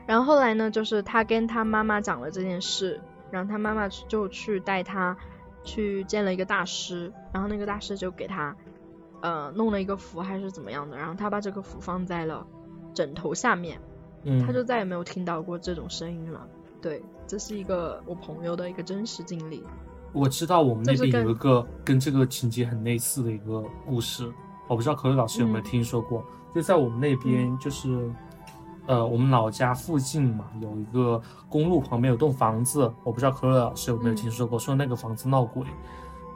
[0.05, 2.99] 然后后来呢，就是他跟他妈妈讲了这件事，
[3.31, 5.17] 然后他妈妈就去带他
[5.63, 8.55] 去见了一个大师，然后那个大师就给他
[9.21, 12.47] 呃弄了一个符还是怎么样的，然后他把这个符放在了
[12.97, 13.79] 枕头下面，
[14.23, 16.47] 嗯他就再也没有听到过这种声音了。
[16.81, 19.63] 对，这是一个我朋友的一个真实经历。
[20.13, 24.27] 我知道我们那边有一个跟这个情节很类似的一个故事，
[24.67, 26.23] 我不知道可乐老师有没有听说过，
[26.55, 28.09] 就在我们那边就是。
[28.87, 35.61] 呃，我们老家附近嘛，有一个公路旁边有栋房子，我不知道可乐老师有没有听说过，说那个房子闹鬼，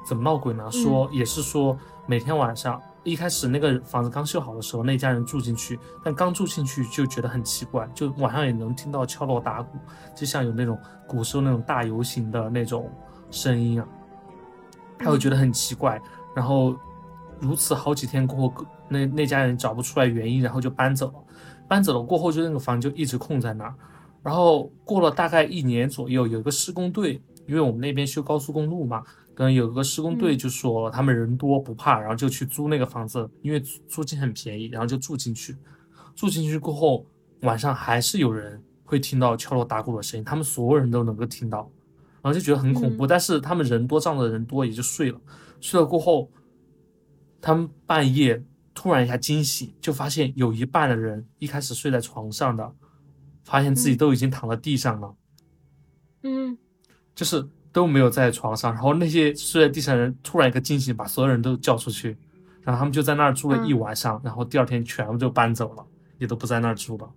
[0.06, 0.70] 怎么闹鬼呢？
[0.70, 9.78] 说也是说每天晚上，一开始那个房子刚修好的时候，那家人住进去，但刚住进去就觉得很奇怪，就晚上也能听到敲锣打鼓，
[10.16, 12.92] 就像有那种古时候那种大游行的那种
[13.32, 13.88] 声音啊，
[15.00, 16.02] 他会觉得很奇怪，
[16.36, 16.76] 然后
[17.40, 21.16] 如此好几天过后，那那家人找不出来原因，然后就搬走了。
[21.68, 23.74] 搬走了过后，就那个房就一直空在那儿。
[24.22, 29.02] 然后过了大概一年左右，有一个施工队，因为我们那边修高速公路嘛，
[29.34, 35.56] 跟有个施工队就说他们人多不怕，然后就去租那个房子，因为租金很便宜，然后就住进去。
[36.16, 37.06] 住进去过后，
[37.42, 41.70] 晚上还是有人会听到敲锣打鼓的声音，他们所有人都能够听到，
[42.22, 43.08] 然后就觉得很恐怖。
[43.08, 45.20] 但是他们人多，仗着人多也就睡了。
[45.60, 46.30] 睡了过后，
[47.42, 48.44] 他们半夜。
[48.74, 52.74] 突然一下惊醒，就发现有一半的人一开始睡在床上的，
[53.44, 55.14] 发现自己都已经躺在地上了。
[56.24, 56.58] 嗯，
[57.14, 62.18] 就是都没有在床上，然后那些睡在地上的人突然一个惊醒，把所有人都叫出去，
[62.62, 65.86] 然后他们就在那儿住了一晚上，然后第二天全部就搬走了，
[66.18, 67.10] 也都不在那儿住了。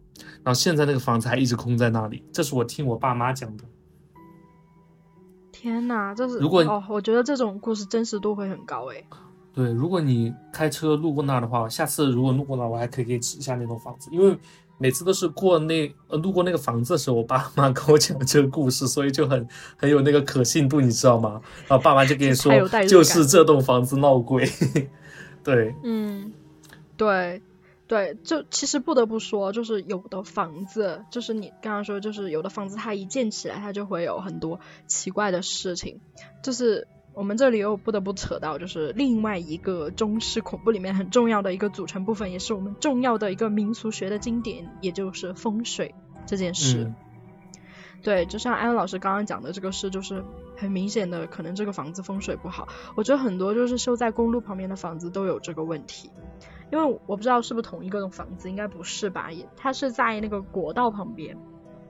[0.43, 3.65] 然后现在那个房子还一直空在那里，这是我听我爸妈讲的。
[5.51, 9.05] 天呐，这是如果哦，我觉得这种故事真实度会很高诶。
[9.53, 14.37] 对，如果你开车路过那儿的话，下次如果路过那儿，我还可以给你指一下那栋房子，因为
[14.79, 21.41] 每次都是过那呃路过那个房子的时候，我爸妈 跟我讲这个故事，所以就很很有那个可信度，你知道吗？
[21.69, 22.53] 然后爸妈就跟你说，
[22.87, 24.49] 就是这栋房子闹鬼。
[25.45, 26.33] 对，嗯，
[26.97, 27.43] 对，
[27.87, 36.01] 对，就其实不得不说，就是有的房子，就是你刚刚说，就是有的房子它一建起来，它就会有很多奇怪的事情，
[36.43, 36.89] 就是。
[37.15, 45.95] 我们这里又不得不扯到，就是另外一个中式恐怖里面很重要的一个组成部分，也是我们重要的一个民俗学的经典，也就是风水
[46.27, 46.93] 这件事。
[48.03, 50.25] 对，就像安安老师刚刚讲的这个事，就是
[50.57, 52.69] 很明显的，可能这个房子风水不好。
[52.97, 56.11] 我觉得很多就是修在公路旁边的房子都有这个问题，
[56.73, 59.31] 因为我不知道是不是同一个房子，应该不是吧？
[59.31, 61.39] 也，它是在那个国道旁边，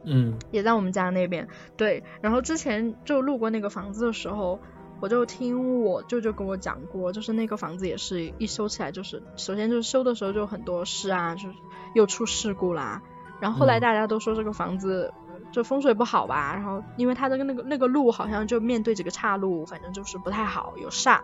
[0.05, 1.49] 嗯，也在我们家那边。
[1.77, 4.61] 对，然后之前就路过那个房子的时候。
[5.01, 11.55] 我就听我舅舅跟我讲过，就是那个房子也是一修起来，就是首先就是修的时候就很多事啊，就是
[11.95, 13.03] 又出事故啦。
[13.41, 15.13] 然后后来大家都说这个房子
[15.53, 21.21] 就风水不好吧，然后因为它的那个那个路好像就面对这个岔路，反正就是不太好，有煞。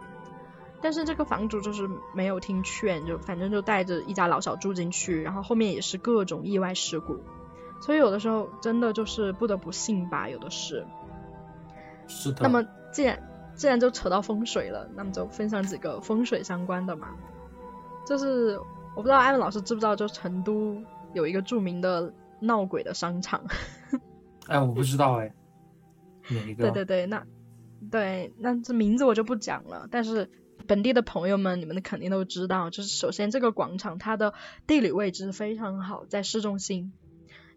[0.83, 7.19] 但是这个房主就是没有听劝，就反正就带着一家老小住进去，然后后面也是各种意外事故，
[7.81, 10.87] 所以有的时候真的就是不得不信吧，有的是。
[12.09, 12.39] 是的。
[12.43, 13.30] 那么既然
[13.61, 17.09] 既然就扯到风水了，那么就分享几个风水相关的嘛。
[18.07, 18.59] 就是
[18.97, 23.45] 我不知道艾文老师知不知道，就成都有一个著名的闹鬼的商场。
[24.49, 25.35] 哎，我不知道哎，
[26.31, 26.71] 哪一个？
[26.71, 27.27] 对对对，那
[27.91, 30.31] 对那这名字我就不讲了，但是。
[30.67, 34.35] 本地的朋友们，你们肯定都知道，就是首先这个广场它的
[34.69, 36.93] 地理位置非常好，在市中心。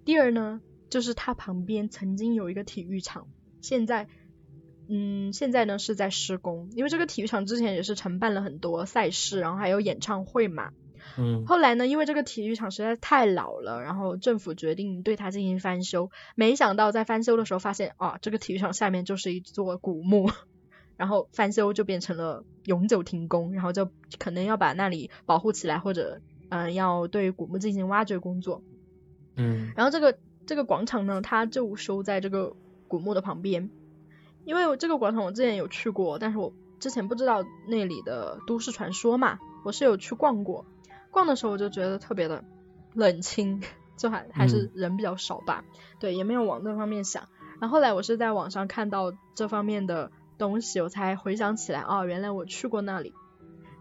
[0.04, 3.28] 第二呢，就是它旁边曾经有一个体育场，
[3.62, 4.08] 现在，
[4.88, 10.72] 嗯，现在呢是在施工，因为这个体育场之前也是承办了很多赛事，然后还有演唱会嘛。
[11.18, 11.46] 嗯。
[11.46, 16.12] 后来呢，因为这个体育场实在太老了，然后政府决定对它进行翻修。
[16.36, 20.30] 没想到在翻修的时候发现，啊，这个体育场下面就是一座古墓。
[20.96, 28.62] 然后翻修就变成了永久停工，然后就可能要把那里保护起来，或者嗯要对古墓进行挖掘工作。
[29.36, 29.72] 嗯。
[29.76, 32.56] 然后这个这个广场呢，它就修在这个
[32.88, 33.72] 古墓的旁边。
[34.46, 40.66] 因为这个广场我之前有去过，但是我之前不知道那里的都市传说嘛，我是有去逛过。
[41.12, 42.44] 逛的时候我就觉得特别的
[42.94, 43.62] 冷清，
[43.98, 45.64] 就还还是人比较少吧。
[46.00, 47.28] 对，也没有往那方面想。
[47.60, 50.12] 然后后来我是在网上看到这方面的。
[50.36, 53.14] 东西我才回想起来，哦，原来我去过那里，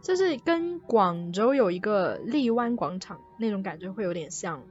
[0.03, 4.63] 就是跟广州有一个荔湾广场那种感觉会有点像，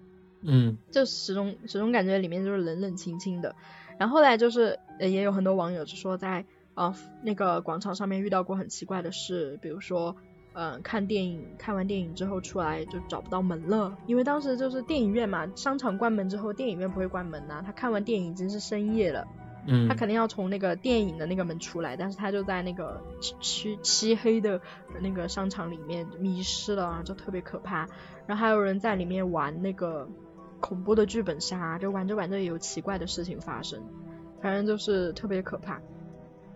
[0.42, 3.56] 嗯，就始终始终感觉里面就是冷冷清清的。
[4.02, 10.16] 然后后来就是也有很多网友就说在啊那个广场上面遇到过很奇怪的事，比如说
[10.54, 19.28] 嗯看电影看完电影之后出来就找不到门了，因为当时就是电影院嘛，商场关门之后电影院不会关门呐，他看完电影已经是深夜了。
[19.68, 24.60] 嗯，他肯定要从那个电影的那个门出来，但是他就在那个漆漆黑的
[25.00, 27.88] 那个商场里面迷失了，就特别可怕。
[28.26, 30.10] 然后还有人在里面玩那个
[30.62, 33.84] 恐怖的剧本杀，就玩着玩着也有奇怪的事情发生，
[34.42, 35.82] 反正就是特别可怕。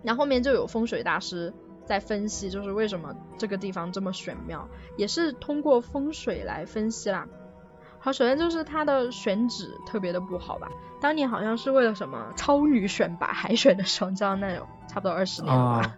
[0.03, 1.51] 然后后面就有风水大师
[1.83, 7.27] 在分析，就是为什么这个地方这么玄妙，也是通过风水来分析啦。
[7.99, 10.69] 好，首先就是它的选址特别的不好吧。
[11.01, 15.97] 当年好像是为了什么超女选拔海选的时候，你知道那有差不多二十年了吧？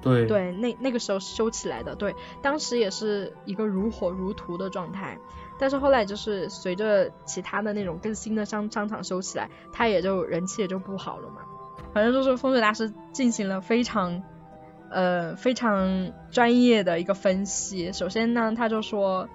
[0.00, 5.18] 对 对，那那个时候修起来的，对，当时也是一个如火如荼的状态。
[5.60, 11.42] 但是后来就是随着其他的那种更新的商商场修起来，它也就人气也就不好了嘛。
[11.92, 14.22] 反正就是风水大师进行了非常
[14.90, 17.92] 呃非常专业的一个分析。
[17.92, 19.28] 首先呢，他就说。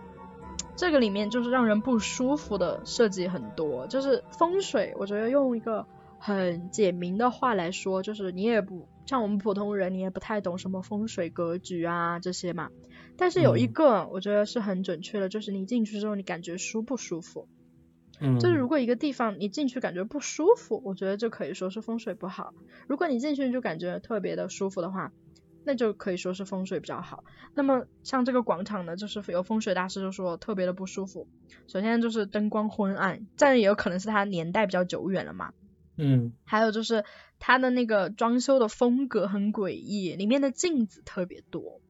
[0.78, 5.86] 这个里面就是让人不舒服的设计很多，就是风水，我觉得用一个
[6.20, 12.72] 很简明的话来说，就是你也不像我们普通人，你也不太懂什么风水格局啊这些嘛。
[13.18, 17.48] 但是有一个我觉得是很准确的，就是你进去之后你感觉舒不舒服？
[18.20, 22.54] 嗯，就是如果一个地方你进去感觉不舒服，我觉得就可以说是风水不好。
[22.88, 25.12] 如果你进去就感觉特别的舒服的话。
[25.68, 27.24] 那就可以说是风水比较好。
[27.56, 31.28] 那么像这个广场呢，就是有风水大师就说特别的不舒服。
[31.66, 35.54] 首先就是灯光昏暗，这样也有可能是它年代比较久远了嘛。
[35.98, 36.34] 嗯。
[36.44, 37.04] 还有就是
[37.40, 41.82] 它的那个装修的风格很诡异，里面的镜子特别多。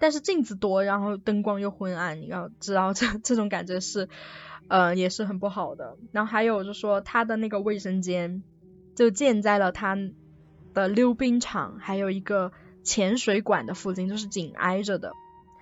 [0.00, 4.08] 但是镜子多，然后灯光又昏暗，你要知道这这种感觉是，
[4.66, 5.96] 呃，也是很不好的。
[6.10, 8.42] 然后还有就是说他的那个卫生间
[8.96, 9.96] 就建在了他
[10.74, 12.50] 的溜冰场，还有一个。
[12.82, 15.12] 潜水馆的附近就是紧挨着的，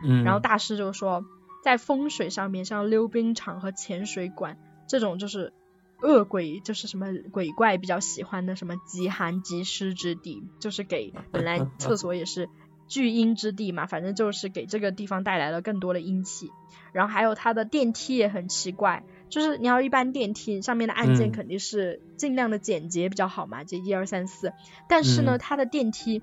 [0.04, 1.24] 嗯，然后大师就说，
[1.64, 4.56] 在风水上面，像溜冰场和潜水馆
[4.86, 5.52] 这种就是
[6.00, 12.48] 恶鬼，就是什么鬼怪比较喜欢的什么极寒极湿之地，就是给本来厕所也是
[12.88, 16.50] 聚阴之地嘛，反正就是给这个地方带来了更多的阴气。
[16.92, 24.52] 然后还有它的电梯也很奇怪，就是你要一般电梯上面的按键肯定是尽量的简洁比较好嘛，就一二三四，
[24.88, 26.22] 但是呢，它的电梯。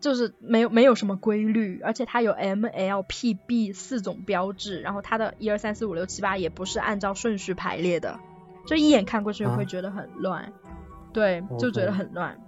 [0.00, 8.20] 就是没有没有什么规律，而且它有 M L P B 四种标志，然后它的一二三四五六七八也不是按照顺序排列的，
[8.66, 10.52] 就一眼看过去会觉得很乱，
[11.14, 12.38] 对，就觉得很乱，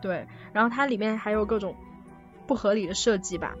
[0.00, 1.76] 对，然后它里面还有各种
[2.46, 3.56] 不合理的设计吧，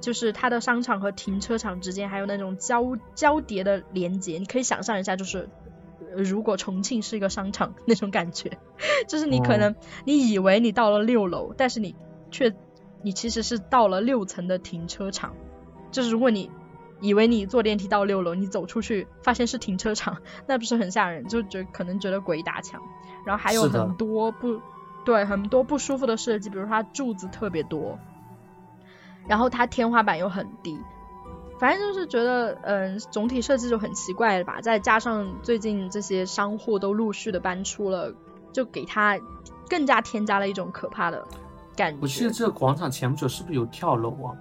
[0.00, 5.48] 就是它的商场和停车场之间还有那种交交叠的连接，你可以想象一下，就是
[6.16, 8.58] 如果重庆是一个商场那种感觉，
[9.08, 9.74] 就是你可能
[10.04, 11.94] 你以为你到了六楼，但是你
[12.30, 12.54] 却
[13.02, 15.34] 你其实是到了六层的停车场。
[15.90, 16.50] 就是如果你
[17.00, 21.26] 以为你坐电梯到六楼，你走出去发现是停车场，那不是很吓人？
[21.28, 22.80] 就觉可能觉得鬼打墙。
[23.24, 24.60] 然后还有很多不
[25.04, 27.98] 对很多不舒服的设计，比如它柱子特别多，
[29.26, 30.78] 然后它天花板又很低。
[31.58, 34.60] 反正就是觉得，嗯，总体设计就很奇怪吧。
[34.60, 38.12] 再加上最近这些商户都陆续的搬出了，
[38.52, 39.18] 就给它
[39.68, 41.24] 更加添加了一种可怕的
[41.76, 41.98] 感觉。
[42.02, 44.34] 我记得这个广场前不久是不是有跳楼啊？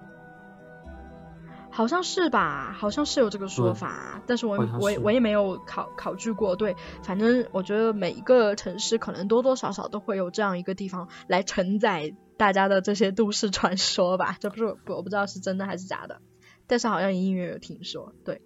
[1.70, 6.56] 好像是吧，好像是有这个说法，但是我我我也没有考考据过。
[6.56, 14.38] 对，反正我觉得每一个城市可能多多少少都会有这样一个地方来承载大家的这些都市传说吧。
[14.40, 16.22] 这不是我不知道是真的还是假的。
[16.66, 18.42] 但是好像隐隐约约有听说，对。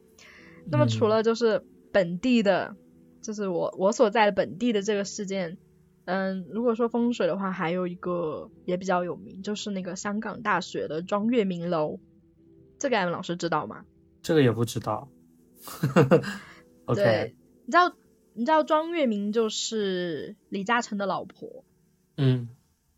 [0.70, 1.64] 那么除了就是
[1.94, 2.76] 本地的，
[3.22, 5.60] 就是我我所在的本地的这个事件，
[6.06, 12.00] 嗯，如果说风水的话，还有一个也比较有名，就是那个香港大学的庄月明楼，
[12.80, 13.86] 这个 M 老师知道吗？
[14.24, 15.10] 这个也不知道。
[16.96, 17.36] 对，
[17.66, 17.94] 你知道
[18.34, 21.64] 你知道庄月明就是李嘉诚的老婆。
[22.18, 22.50] 嗯，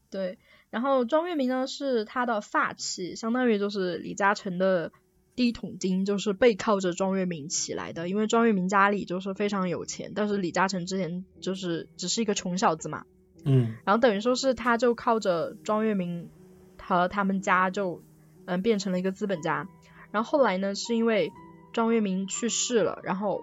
[0.10, 0.40] 对。
[0.70, 4.92] 然后庄月明呢是他的发妻，相当于就是李嘉诚的。
[5.36, 13.06] 第一桶金就是背靠着庄月明起来的，因为庄月明家里就是非常有钱，但是李嘉诚之前就是只是一个穷小子嘛，
[13.46, 16.30] 嗯，然后等于说是他就靠着庄月明
[16.78, 18.04] 和他们家就
[18.44, 19.70] 嗯变成了一个资本家，
[20.12, 21.32] 然后后来呢是因为
[21.72, 23.42] 庄月明去世了，然后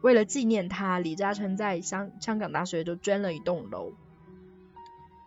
[0.00, 3.92] 为了纪念他，李嘉诚在香香港大学就捐了一栋楼，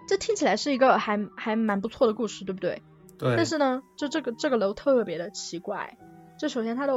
[0.07, 2.81] 这听起来是一个还还蛮不错的故事，对不对？
[3.17, 5.97] 对但是呢，就这个这个楼特别的奇怪。
[6.37, 6.93] 就首先它的，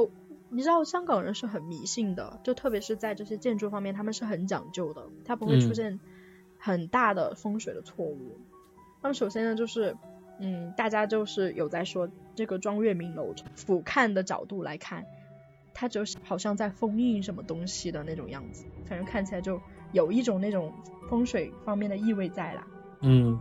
[0.49, 6.01] 你知道香港人是很迷信的，就特别是在这些建筑方面，他们是很讲究的，它不会出现
[6.59, 8.39] 很大的风水的错误。
[9.03, 9.97] 那么首先呢，就是
[10.41, 15.05] 嗯，大家就是有在说这个庄月明楼俯瞰的角度来看，
[15.75, 19.61] 它就好像在封印什么东西的那种样子，反正看起来就
[19.93, 20.73] 有一种那种
[21.09, 22.67] 风水方面的意味在啦。
[23.01, 23.39] 嗯，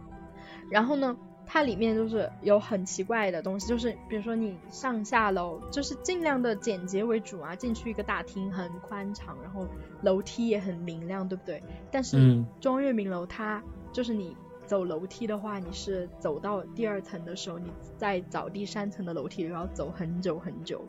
[0.70, 1.18] 然后呢？
[1.48, 7.56] 它里面就是有很奇怪的东西，就是比如说你上下楼，就是尽量的简洁为主啊。
[7.56, 9.68] 进去一个大厅很宽敞，然后
[10.02, 11.62] 楼梯也很明亮，对不对？
[11.92, 14.36] 但是庄月明楼它就是你
[14.66, 20.84] 走楼梯的话，你是走到第二层的时候，你再找第三层的楼梯，然后走很久很久。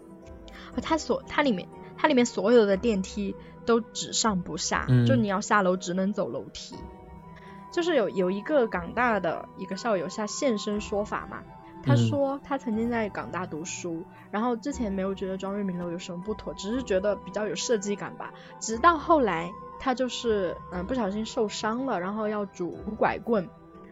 [0.81, 3.37] 它所它里面它里面所有的电梯
[3.67, 6.75] 都只上不下，就你要下楼只能走楼梯。
[7.71, 11.43] 就是有有一个港大的一个校友下现身说法嘛，
[11.83, 18.33] 他说他曾经在港大读书，然后之前没有觉得庄月明楼有什么不妥，只是觉得比较有设计感吧。
[18.61, 23.49] 直到后来他就是嗯不小心受伤了，然后要拄拐棍，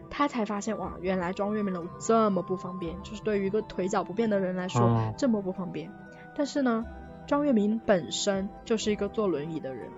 [0.09, 5.91] 他才发现哇，原来庄月明楼这么不方便，就是对于一个腿脚不便的人来说这么不方便。
[6.35, 6.85] 但是呢，
[7.27, 9.89] 庄月明本身就是一个坐轮椅的人，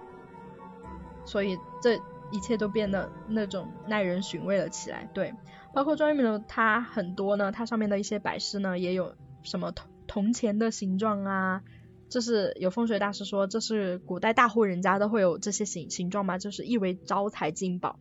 [1.26, 2.00] 所以这。
[2.32, 5.34] 一切都变得那种耐人寻味了起来，对，
[5.74, 11.64] 包括庄月明楼，它很多呢，它上面的一些摆饰呢，也有什么铜铜钱的形状啊，
[12.10, 16.38] 这是有风水大师说，这是古代大户人家都会有这些形形状嘛？
[16.38, 18.00] 就是意为招财进宝。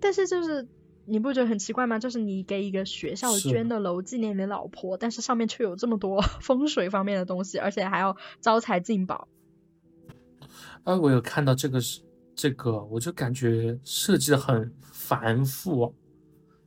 [0.00, 0.68] 但是就是
[1.04, 1.98] 你不觉得很奇怪吗？
[1.98, 9.28] 就是你给一个学校捐的楼纪念你老婆，但是上面却有这么多风水方面的东西，而且还要招财进宝。
[10.84, 12.07] 啊，我有看到这个是。
[12.38, 15.92] 这个我就感觉设计的很繁复，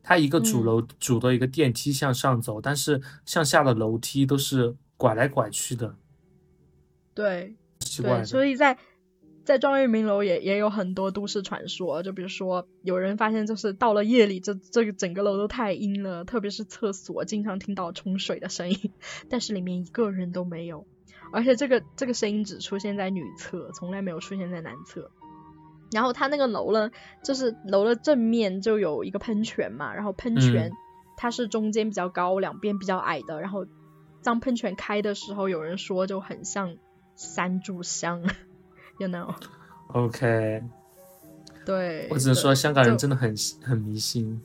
[0.03, 5.95] 它一个主楼主的一个电梯向上走，但是向下的楼梯都是拐来拐去的。
[7.13, 7.55] 对，
[8.01, 8.77] 对，所以在
[9.45, 18.91] 在庄月明楼也也有很多都市传说，就比如说有人发现就是到了夜里，这这个整个楼都太阴了，特别是厕所经常听到冲水的声音，
[19.29, 20.85] 但是里面一个人都没有，
[21.31, 25.09] 而且这个这个声音只出现在女厕，从来没有出现在男厕。
[25.91, 26.89] 然后它那个楼呢，
[27.21, 30.71] 就是楼的正面就有一个喷泉嘛，然后喷泉
[31.17, 33.65] 它是中间比较高，两边比较矮的，然后
[34.23, 36.77] 当喷泉开的时候，有人说就很像
[37.15, 38.23] 三炷香
[38.99, 40.63] ，you know？OK。
[41.65, 42.07] 对。
[42.09, 44.41] 我只能说香港人真的很很迷信。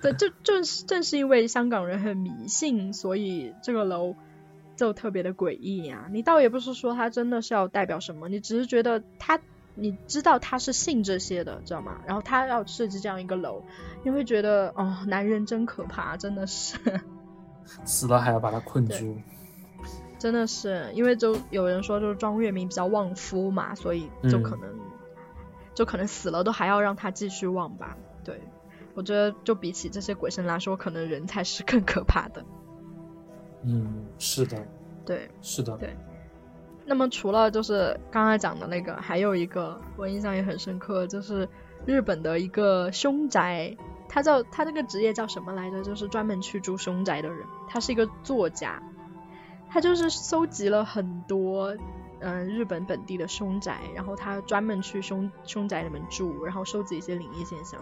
[0.00, 4.16] 对，就 正是正是因为香港人很迷信，所以这个楼
[4.76, 6.08] 就特别的诡异呀。
[6.10, 9.38] 你倒也不是说它真的是要代表什么，你只是觉得它。
[9.80, 12.00] 你知道他是信这些的，知道吗？
[12.04, 13.62] 然后他要设计这样一个楼，
[14.02, 16.76] 你会觉得哦，男人真可怕，真的是，
[17.84, 19.16] 死了还要把他困住。
[20.18, 24.68] 真的是，因为就有人说就是庄月明比较旺夫嘛，所以就可能
[25.74, 27.96] 就可能死了都还要让他继续旺吧。
[28.24, 28.40] 对，
[28.94, 32.44] 我觉得就比起这些鬼神来说，可能人才是更可怕的。
[33.62, 34.66] 嗯，是的。
[35.06, 35.76] 对，是的。
[35.76, 35.96] 对。
[36.88, 41.46] 那么除了就是刚才讲的那个，还有一个我印象也很深刻，就是
[41.84, 43.76] 日本的一个凶宅，
[44.08, 45.82] 他叫他那个职业叫什么来着？
[45.82, 48.82] 就是专门去住凶宅的人，他是一个作家，
[49.68, 51.76] 他就是搜集了很多
[52.20, 57.78] 嗯日本本地的凶宅，然后他专门去凶凶宅里面住，然后收集一些灵异现象。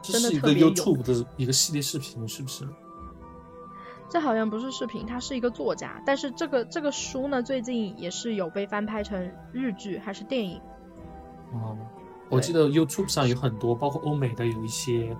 [0.00, 2.64] 这是一个 YouTube 的一个系列视频，是不是？
[4.08, 10.60] 这好像不是视频，他是一个作家，但是这个这个书呢，最近也是有被翻拍成日剧还是电影。
[11.52, 11.76] 哦，
[12.28, 15.16] 我记得 YouTube 上有很多，包括欧美的有一些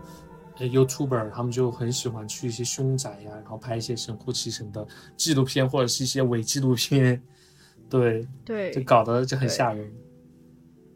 [0.59, 7.23] 呃 YouTuber，他们就很喜欢去一些凶宅呀，然后拍一些神乎其神的纪录片或者是一些伪纪录片，
[7.91, 9.93] 对对，就搞得就很吓人。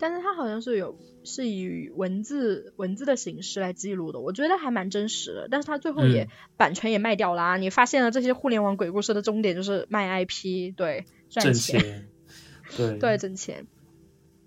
[0.01, 0.99] 但是他好像是有。
[1.23, 5.49] 是以文字文字的形式来记录的，我觉得还蛮真实的。
[5.51, 7.57] 但是他最后也版权也卖掉啦啊！
[7.59, 12.09] 你发现了这些互联网鬼故事的终点就是卖 IP，对，赚钱，
[12.75, 13.67] 对对，挣钱。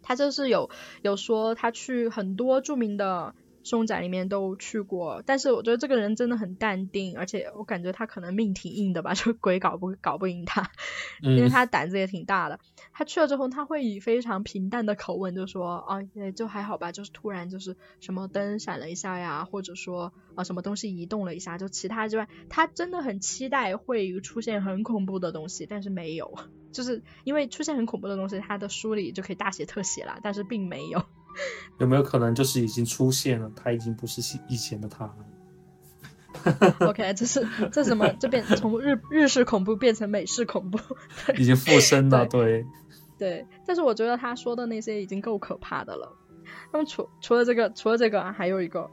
[0.01, 0.71] 他就是有
[1.03, 3.35] 有说他去很多著名的。
[3.63, 10.69] 凶宅里面都去过，但是我觉得这个人真的很淡定，而且我感觉他可能命挺硬的吧， 就鬼搞不搞不赢他，
[11.21, 12.59] 因为他胆子也挺大的。
[12.91, 26.37] 他去了之后，他会以非常平淡的口吻就说啊，也就还好吧，就是突然就是什么灯闪了一下呀，或者说啊什么东西移动了一下，就其他之外，他真的很期待会出现很恐怖的东西，但是没有，
[26.73, 31.03] 就是因为出现很恐怖的东西，他的书里就可以大写特写了，但是并没有。
[31.79, 33.51] 有没有可能就是已经出现了？
[33.55, 35.15] 他已经不是以前的他了。
[36.79, 38.07] OK，这是这什么？
[38.19, 40.79] 这变从日日式恐怖变成美式恐怖，
[41.37, 42.25] 已经附身了。
[42.25, 42.65] 对
[43.17, 46.11] 对，但是我觉得他说的那些已经够可怕的了。
[46.73, 48.89] 那么除除了这个，除了这个，啊还有一个，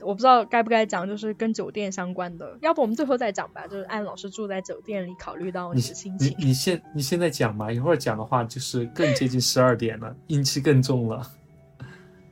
[0.00, 2.58] 我不知道该不该讲，就是跟酒店相关的。
[2.62, 3.66] 要不我们最后再讲吧？
[3.66, 6.34] 就是按老师住在酒店里，考虑到你的心情。
[6.38, 11.30] 你你现你现在讲吧，一会儿讲的话就是更接近十二点了，阴气更重了。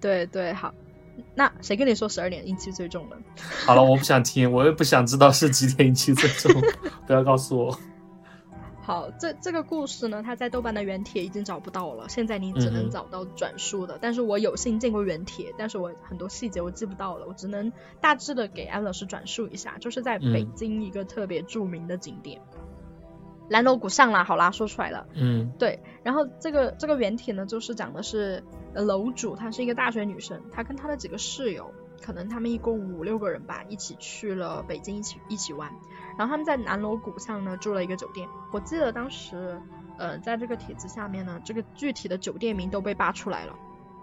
[0.06, 0.72] 对对，好，
[1.34, 3.16] 那谁跟你说十二点阴气最重的？
[3.66, 6.52] 好了，我不想听，我也不想知道是几点阴气最重，
[7.08, 7.76] 不要告诉我。
[8.80, 13.98] 好，这这个故事呢，它在豆瓣的原帖已经找不到了，现在你只能找到转述的。
[14.00, 22.40] 但是我有幸见过原帖，但是我很多细节我记不到了，我只能大致的给安老师转述一下，就是在北京一个特别著名的景点。
[23.48, 25.06] 南锣鼓巷啦，好啦，说出来了。
[25.14, 25.80] 嗯，对。
[26.02, 28.42] 然后这个这个原帖呢，就是讲的是
[28.74, 31.72] 楼主，她是一个大学女生，她跟她的几个室友，
[32.02, 35.70] 可能他们一共五六个人吧，一起去了北京，一起一起玩。
[36.18, 38.28] 然后他们在南锣鼓巷呢住了一个酒店。
[38.52, 39.60] 我记得当时，
[39.98, 43.54] 呃，在这个帖子下面呢，这个具体的酒店名都被扒出来了。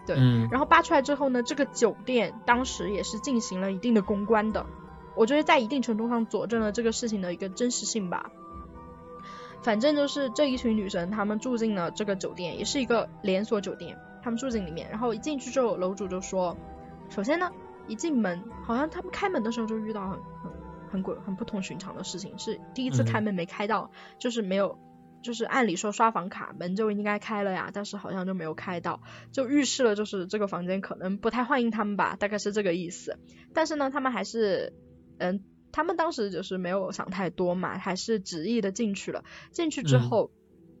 [0.06, 0.16] 对。
[0.18, 0.48] 嗯。
[0.50, 4.64] 然后扒出来之后呢，这个酒店当时也是进行了一定的公关的，
[5.16, 8.30] 我觉得在一定程度上佐证了这个事情的一个真实性吧。
[9.64, 13.98] 反正就是这一群女生，她们住进了这个酒店，也是一个连锁酒店。
[14.22, 16.56] 她们住进里面，然后一进去之后，楼主就说
[17.08, 17.50] ：“首先呢，
[17.88, 20.52] 一进门，好像他们开门的时候就遇到很很
[20.90, 24.78] 很鬼、很不同寻常的事情，是第一次开门没开到，就是没有，
[25.22, 29.00] 就是按理说刷房卡门就应该开了呀，但是好像就没有开到，
[29.32, 33.18] 就预示了就是这个房间可能不太欢迎他们吧，大概是这个意思。
[33.54, 34.74] 但是呢，他们还是
[35.16, 35.42] 嗯。”
[35.74, 39.24] 他们当时就是没有想太多嘛，还是执意的进去了。
[39.50, 40.30] 进去之后，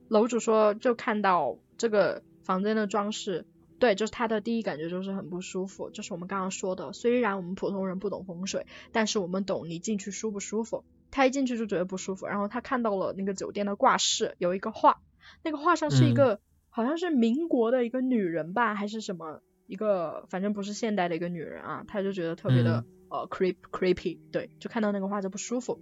[0.06, 3.44] 楼主说就看到这个房间的装饰，
[3.80, 5.90] 对，就是他的第一感觉就是很不舒服。
[5.90, 10.84] 就是我们刚刚说的，虽然我们普通人不懂风水，但是我们懂你进去舒不舒服。
[11.10, 15.00] 他一进去就觉得不舒服，然后他看到了那个酒店的挂饰，有一个画，
[15.42, 16.38] 那个画上是一个
[16.70, 22.84] 好像是民国的一个女人吧，还是什么一个，反正不是现代的一个女人啊，她就觉得特别的。
[23.10, 25.78] 呃，creep creepy，对，就看到那个画就不舒服。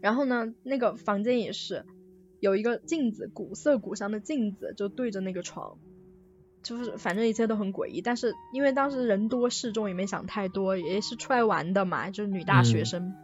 [0.00, 1.84] 然后呢，那个房间也是
[2.38, 5.78] 有一个镜子，古色古香的镜子，就对着那个床，
[6.62, 8.02] 就是反正一切都很诡异。
[8.02, 13.14] 但是因为当时人多势众，也没想太多，也是出来玩的嘛，就是女大学生，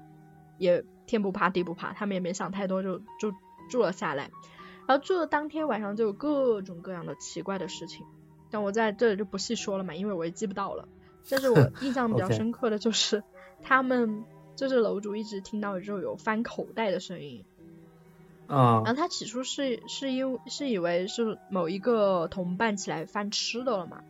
[0.59, 3.33] 也天不怕地不怕，他们也没想太多，就就
[3.71, 4.33] 住了下来。
[4.89, 8.07] 然后住的当天晚上就有各种各样的奇怪的事情，
[8.51, 10.89] 但我在这里就不细说了嘛，因为我也记不到了。
[11.31, 13.23] 但是我印象比较深刻的就是，
[13.63, 14.25] 他们
[14.57, 17.45] 就是楼主一直听到之后有翻口袋的声音，
[18.47, 24.03] 啊，然后他起初是是因是以为是某一个同伴起来翻吃的了嘛，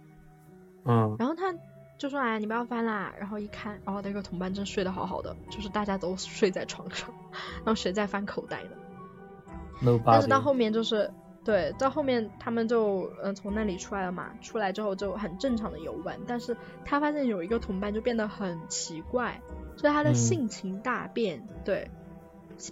[0.85, 1.53] 嗯，然后他
[1.99, 7.13] 就说哎你不要翻啦，然后一看，然后那个同伴正睡得好好的，就是大家都睡在床上，
[7.65, 9.99] 然后谁在翻口袋呢？
[10.07, 11.11] 但是到后面就是。
[11.49, 19.41] 对，到后面他们就嗯从那里出来了嘛，出来之后就很正常的游玩，但是他发现有一个同伴就变得很奇怪，
[19.75, 21.91] 就是他的性情大变，对，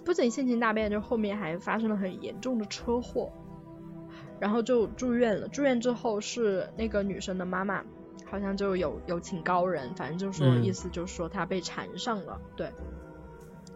[0.05, 3.31] 不仅性情大变，就后面还发生了很严重的车祸，
[4.39, 5.47] 然后就住院了。
[5.47, 7.83] 住院之后是那个女生的妈妈，
[8.25, 12.71] 好像就有有请高人，反正就说意思就是说她被缠上了，对，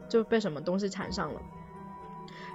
[0.08, 1.41] 就被什么东西缠上了。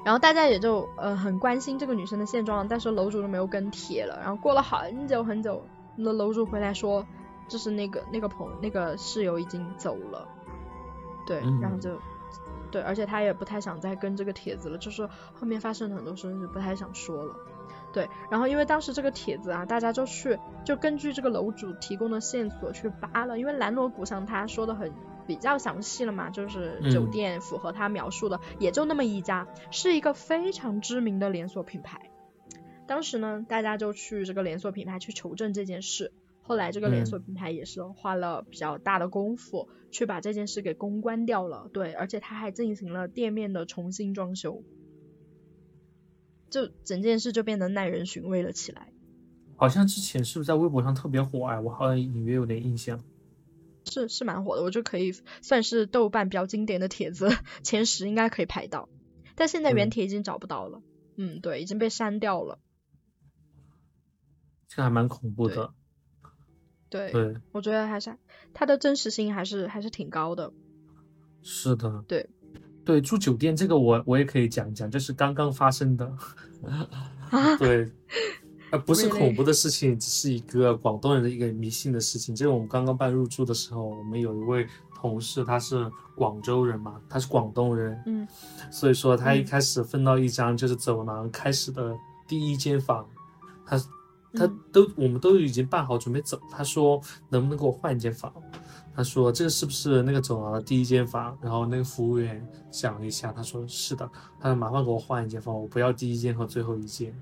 [0.07, 4.16] 然后大家也就呃很关心这个女生的现状，但是楼主都没有跟帖了。
[4.20, 7.04] 然后过了很久很久，那楼主回来说，
[7.48, 10.28] 就是那个那个朋那个室友已经走了，
[11.26, 11.98] 对，然后就
[12.70, 15.04] 对，而且他也不太想再跟这个帖子了，就是
[15.34, 17.34] 后面发生了很多事，就不太想说了。
[17.92, 24.92] 对，然后因为当时这个帖子啊，大家就去就根据这个楼主提供的线索去扒了，因为兰罗谷像他说的很。
[25.26, 32.10] 比较详细了嘛，就是酒店符合他描述的，也就那么一家，是一个非常知名的连锁品牌。
[32.86, 36.12] 当时呢，大家就去这个连锁品牌去求证这件事。
[36.42, 44.62] 后来这个连锁品牌也是花了比较大的功夫去把这件事给公关掉了，对，而且他还进行了店面的重新装修，
[46.48, 48.92] 就整件事就变得耐人寻味了起来。
[49.56, 51.58] 好像之前是不是在微博上特别火哎？
[51.58, 53.02] 我好像隐约有点印象。
[53.87, 57.28] 是是蛮火的，我就可以算是豆瓣比较经典的帖子，
[57.62, 58.89] 前十应该可以排到。
[59.34, 60.82] 但现在原帖已经找不到了，
[61.16, 62.59] 嗯，对，已经被删掉了。
[64.68, 65.72] 这还蛮恐怖的。
[66.89, 68.16] 对对，我觉得还是
[68.55, 70.53] 它的真实性还是还是挺高的。
[71.43, 72.05] 是的。
[72.09, 72.28] 对
[72.84, 76.07] 对，住酒店这个我我也可以讲讲，就是刚刚发生的。
[76.62, 77.57] 啊。
[77.59, 77.93] 对。
[78.70, 82.34] 啊，不是恐怖的事情，只是一个广东人的一个迷信的事情。
[82.34, 88.26] 就是我们刚刚办入住的时候，我们有一位同事，他是广州人嘛，他是广东人，嗯，
[88.70, 91.96] 所以说他一开始分到一张就是走廊开始的
[92.26, 93.06] 第一间房，
[93.64, 93.78] 他
[94.34, 98.32] 他都我们都已经办好准备走，他说能不能给我换一间房？
[98.96, 101.38] 他说这个是不是那个走廊的第一间房？
[101.40, 104.10] 然后那个服务员想了一下，他说是的，
[104.40, 107.14] 他说麻烦给我换一间房，我不要第一间和最后一间。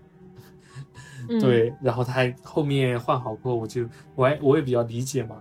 [1.40, 5.36] 对，然后他还后面换好过后，我就我还我也比较理解嘛，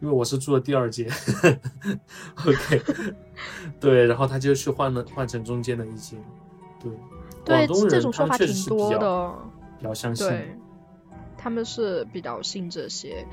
[0.00, 1.08] 因为我是住的第二间，
[2.44, 2.82] OK，
[3.80, 6.18] 对，然后他就去换了换成中间的一间，
[6.80, 6.90] 对，
[7.44, 10.28] 广东人他们确实是比较比较相信，
[11.36, 13.26] 他们是比较信这些。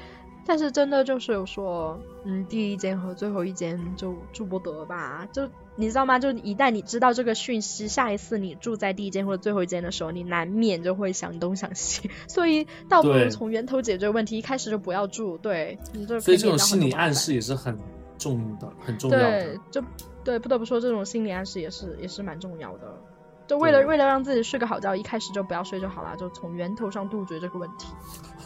[0.46, 5.28] 但是真的就是有说，嗯，第一间和最后一间就住不得吧？
[5.32, 6.20] 就你知道吗？
[6.20, 12.10] 就一旦你知道这个讯息，下一次你住在第一间或者最后一间的时候，你难免就会想东想西。
[12.28, 15.38] 所以倒不如从源头解决问题，一开始就不要住。
[15.38, 17.78] 对，你就所以这种心理暗示也是很
[18.18, 19.30] 重的，很重要的。
[19.30, 19.84] 对，就
[20.24, 23.02] 对，不得不说这种心理暗示也是也是蛮重要的。
[23.48, 27.94] 就为了为了让自己睡个好觉，一开始就不要睡就好了，就从源头上杜绝这个问题。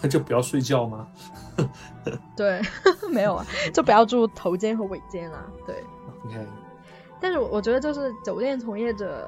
[0.09, 1.07] 就不要睡觉吗？
[2.35, 2.61] 对，
[3.11, 5.45] 没有啊，就不要住头间和尾间啊。
[5.65, 5.83] 对。
[6.25, 6.45] OK。
[7.19, 9.27] 但是我觉得就是酒店从业者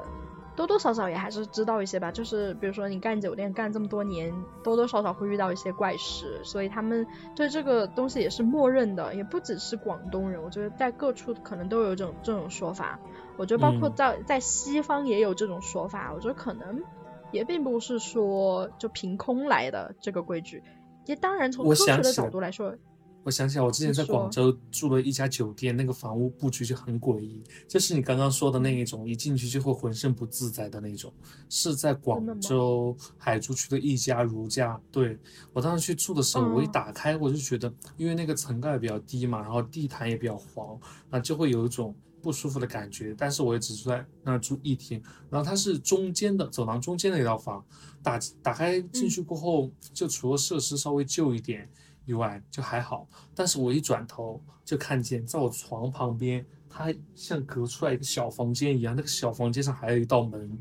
[0.59, 12.99] 多多少少也还是知道一些吧，就是比如说你干酒店干这么多年，多多少少会遇到一些怪事，所以他们对这个东西也是默认的，也不只是广东人，我觉得在各处可能都有这种这种说法。
[13.37, 16.83] 我觉得包括在在西方也有这种说法，我觉得可能
[17.31, 20.61] 也并不是说就凭空来的这个规矩，
[21.05, 22.75] 也当然从科学的角度来说。
[23.23, 31.13] 我想起来，我之前在广州住了一家酒店，那个房屋布局就很诡异，就是你刚刚说的那一种，一进去就会浑身不自在的那种，
[31.49, 34.79] 是在广州海珠区的一家如家。
[34.89, 35.19] 对
[35.53, 43.13] 我当时去住的时候，我一打开我就觉得，因为那个层盖比较低嘛，然后地毯也比较黄，啊，就会有一种不舒服的感觉。
[43.17, 47.63] 但是我也只住在那住一天，然后它是中间的走廊中间的一套房，
[48.01, 51.69] 打打开进去过后，就除了设施稍微旧一点。
[52.09, 60.57] 以外就还好，但是我一转头就看见，在我床旁边，它像隔出来一个小房间一样，那个小房间上还有一道门。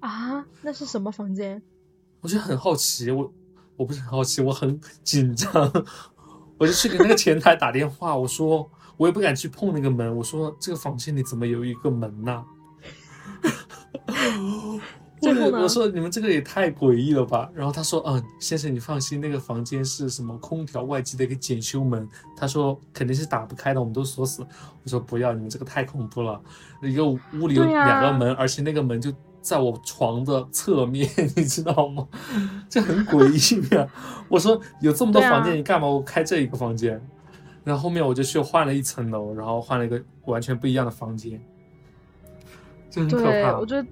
[0.00, 1.62] 啊，那是什么房间？
[2.22, 3.30] 我就很好奇，我
[3.76, 5.52] 我不是很好奇，我很紧张，
[6.56, 12.42] 我就去给那个前台打电话，我说我也不敢去碰那个门，我说这个房间里怎么有一个门呢？
[15.62, 17.50] 我说你们这个也太诡异了吧。
[17.54, 24.42] 然后他说，嗯，先生你放心，那个房间是什么空调外机的一个检修门，他说肯定是打不开的，我们都锁死。
[24.82, 26.40] 我说不要，你们这个太恐怖了。
[26.82, 32.06] 一个屋里有两个门，而且那个门就在我床的侧面， 你知道吗？
[32.68, 33.88] 这很诡异呀。
[34.28, 37.00] 我说有这么多房间，你干嘛我开这一个房间？
[37.62, 41.40] 然后后面我就去换了一层楼，然后换了一个完全不一样的房间，
[42.90, 43.58] 就很可怕。
[43.58, 43.86] 我觉得。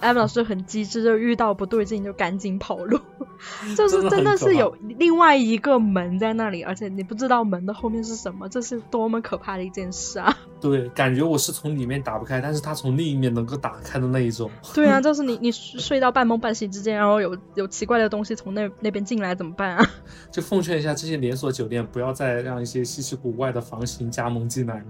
[0.00, 2.98] 艾文老师很机智，就遇到不对劲就赶紧跑路，
[3.76, 10.36] 就是真的是有另外一个门在那里，而且你不知道门的后面是什么，这是多么可怕的一件事啊！
[10.60, 14.50] 对，感觉我是从里面打不开，但是他从另一面能够打开的那一种。
[14.74, 19.90] 对啊，就是你你睡到半梦半醒之间，然后有有奇怪的东西从那那边进来怎么办啊？
[20.30, 24.84] 就奉劝一下这些连锁酒店，不要再让一些稀奇古怪的房型加盟进来了。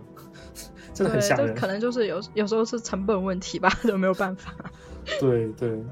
[0.95, 4.53] 真的很吓人，可能就是有有时候是成本问题吧，都没有办法。
[5.21, 5.85] 对对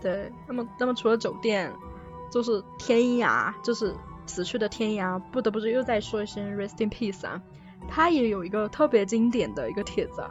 [0.00, 1.72] 对，那么那么除了酒店，
[2.30, 3.94] 就是天涯，就是
[4.26, 7.40] 死去的天涯，不得不说又再说一声 rest in peace 啊。
[7.88, 10.22] 他也有一个特别经典的一个帖子，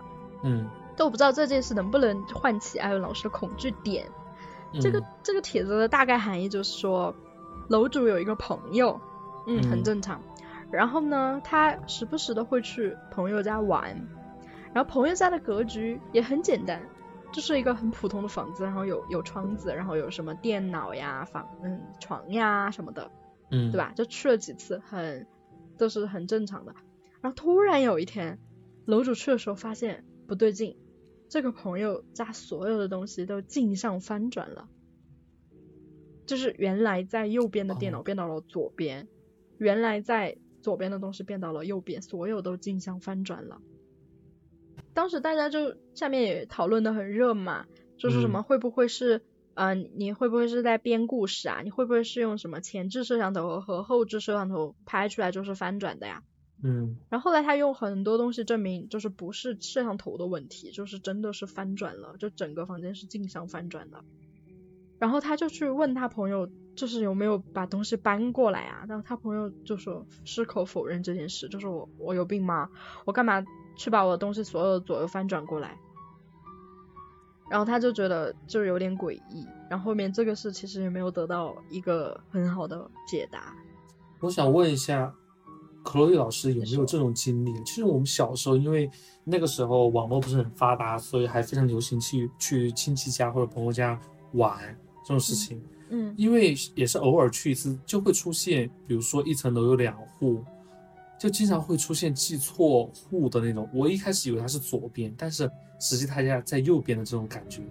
[0.44, 4.06] 嗯，但我不知道这件事能不能唤起艾文老师的恐惧点。
[4.80, 7.14] 这个这个帖子的大概含义就是说，
[7.68, 9.00] 楼主有一个朋友，
[9.48, 10.22] 嗯，很正常。
[10.72, 13.94] 然后呢，他时不时的会去朋友家玩，
[14.74, 16.82] 然后朋友家的格局也很简单，
[17.32, 23.12] 就是一个很普通的房子，然后有有窗子，然后有什么电脑呀、房嗯床呀什么的，
[23.50, 23.94] 嗯，对吧？
[23.96, 25.28] 就去了几次，很
[25.78, 26.74] 都是很正常的。
[27.22, 28.40] 然后突然有一天，
[28.86, 30.78] 楼主去的时候发现不对劲，
[31.30, 34.68] 这个朋友家所有的东西都镜像翻转了，
[36.26, 39.08] 就是原来在右边的电脑变到了左边，
[39.58, 40.38] 原来在。
[40.62, 43.60] 左边的东西变到了右边，所有都镜像翻转了。
[44.94, 47.66] 当时大家就下面也讨论的很热嘛，
[47.98, 49.22] 就是什么会不会是，
[49.54, 51.62] 嗯，你会不会是在编故事啊？
[51.64, 56.24] 你会不会是用什么前置摄像头和后置摄像头拍出来就是翻转的呀？
[56.64, 56.98] 嗯。
[57.10, 64.04] 然后后来他用很多东西证明，就是不是摄像头的问题，就是真的是翻转了，就整个房间是镜像翻转的。
[65.00, 66.50] 然后他就去问他朋友。
[66.74, 68.86] 就是有没有把东西搬过来啊？
[68.88, 72.70] 然后他朋友就说矢口否认这件事，就是我我有病吗？
[73.06, 73.44] 我干嘛
[73.76, 75.78] 去把我的东西所有左右翻转过来？
[77.50, 79.46] 然后他就觉得就有点诡异。
[79.70, 83.54] 然后后面这个事其实也没有得到一个很好的解答。
[84.20, 85.14] 我想问一下，
[85.84, 87.54] 克洛伊老师有没有这种经历？
[87.64, 88.90] 其实我们小时候，因为
[89.24, 94.00] 那个时候网络不是很发达，所以还非常流行去去亲戚家或者朋友家
[94.34, 95.62] 玩这种事情。
[95.90, 100.42] 嗯，因为也是偶尔去一次，就会出现，比如说一层楼有两户，
[101.22, 103.70] 就经常会出现记错户的那种。
[103.72, 105.48] 我一开始以为他是左边，但是
[105.80, 107.62] 实际他家在右边的这种感觉，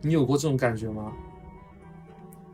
[0.00, 1.12] 你有过这种感觉吗？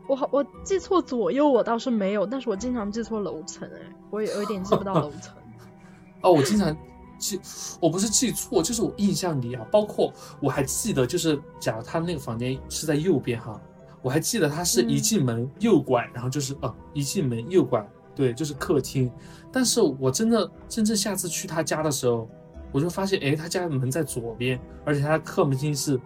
[0.07, 5.35] 我好，我记错左右我倒是没有，但是我经常记错楼层，哎，我也有一点记不到楼层。
[6.21, 6.77] 哦，我经常
[7.17, 7.41] 记，
[7.81, 13.59] 我不是记错，就是我印象里啊，包括我还记得，就是假如他那个房间是在右边哈。
[14.03, 17.83] 我还记得他是一进门右拐，然后就是呃一进门右拐，
[18.19, 19.09] 对，就是客厅。
[19.49, 22.27] 但是我真的真正下次去他家的时候，
[22.73, 25.97] 我就发现，哎，他家的门在左边，而且他的客门厅是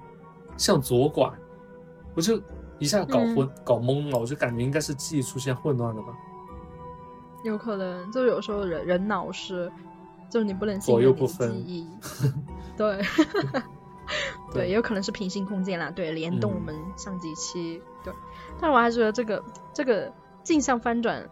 [0.55, 1.27] 向左拐，
[2.13, 2.39] 我就
[2.77, 6.13] 一下搞混搞懵了，我就感觉应该是记忆出现混乱了吧。
[7.43, 9.71] 有可能，就有时候人人脑是，
[10.29, 11.87] 就是你不能左右不分记忆，
[12.77, 13.01] 对。
[14.53, 15.89] 对，也有可能是平行空间啦。
[15.89, 17.81] 对，联动我们上几期。
[18.03, 18.13] 对，
[18.59, 19.43] 但我还是觉得这个
[19.73, 21.27] 这个镜像翻转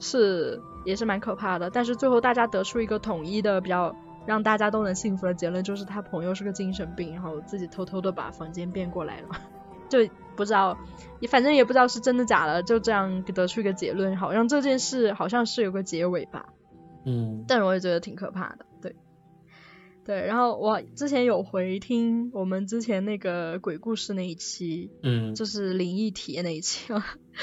[0.00, 1.70] 是也是蛮可怕的。
[1.70, 3.94] 但是最后大家得出一个统一的、比较
[4.26, 9.28] 让大家都能信服的结论，就是他朋友是个精神病，然后自己偷偷的把房间变过来了。
[9.88, 9.98] 就
[10.34, 10.76] 不知道，
[11.20, 16.46] 也反正也不知道是真的假的，就这样得出一个结论，好像这件事好像是有个结尾吧。
[17.04, 18.66] 嗯，但我也觉得挺可怕的。
[18.82, 18.96] 对。
[20.04, 26.92] 对，然后我之前有回听我们之前那个鬼故事那一期，嗯，就是灵异体验那一期，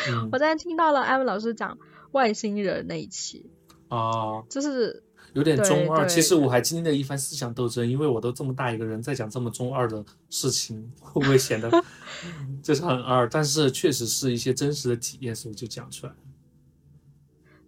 [0.10, 1.78] 嗯， 我在听到了艾文老师讲
[2.14, 3.46] 外星人那一期，
[3.90, 5.04] 啊，就是
[5.34, 6.08] 有点中二。
[6.08, 11.70] 其实我还经历了一番思想斗争，因为我都这么大一个人，在讲这么中二的事情， 会不会显得
[12.64, 13.28] 就是很二？
[13.30, 16.14] 但是确实是一些真实的体验，所以就讲出来。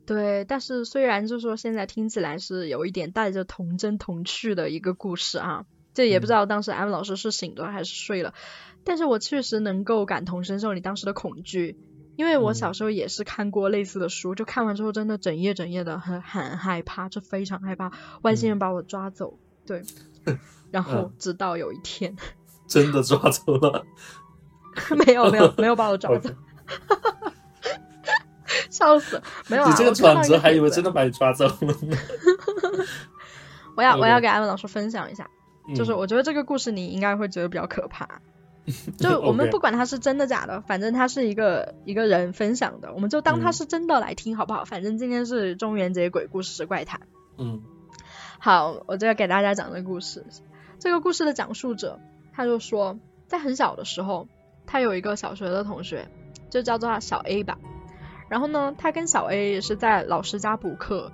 [0.05, 5.65] 对，但是虽然就说现在听起来是有一点带着童真童趣的一个故事啊，
[5.95, 8.35] 这也不知道当时安文老师是醒了还是睡了，
[8.83, 11.79] 但是我确实能够感同身受你当时的恐惧，
[12.15, 17.91] 因为我小时候也是看过类似的书，就看完之后真的整夜整夜的很很害怕，就非常害怕
[18.21, 19.83] 外星人把我抓走，对，
[20.71, 22.15] 然后直到有一天
[22.67, 23.85] 真的抓走了，
[25.05, 26.29] 没有没有没有把我 抓走。
[28.69, 29.69] 笑死，没有啊！
[29.69, 31.97] 你这个转折还以为真的把你抓走了呢。
[33.75, 35.29] 我要我要给艾文老师分享一下，
[35.75, 38.21] 就是我觉得这个故事你应该会觉得比较可怕。
[38.97, 44.65] 就我们不管他是真的假的，反正他是一个一个人分享的，我们就当他是真的来听好不好？
[44.65, 47.01] 反正今天是中元节鬼故事怪谈。
[47.37, 47.61] 嗯，
[48.39, 50.25] 好，我就要给大家讲这个故事。
[50.79, 51.99] 这个故事的讲述者
[52.33, 52.97] 他就说，
[53.27, 54.27] 在很小的时候，
[54.65, 56.07] 他有一个小学的同学，
[56.49, 57.57] 就叫做小 A 吧。
[58.27, 61.11] 然后呢，他跟小 A 也是在老师家补课。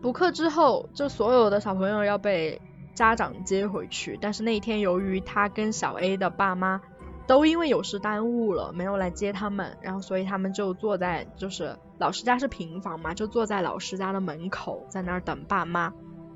[0.00, 2.60] 补课之后，就所有的小朋友要被
[3.00, 4.18] 家长接回去。
[4.20, 6.82] 但是那一天，由于他跟小 A 的爸妈
[7.26, 15.94] 都因为有事耽误了，没有来接他们，然后所以他们就坐在就是老师家是平房嘛，就坐在老师家的门口，在那儿等爸妈。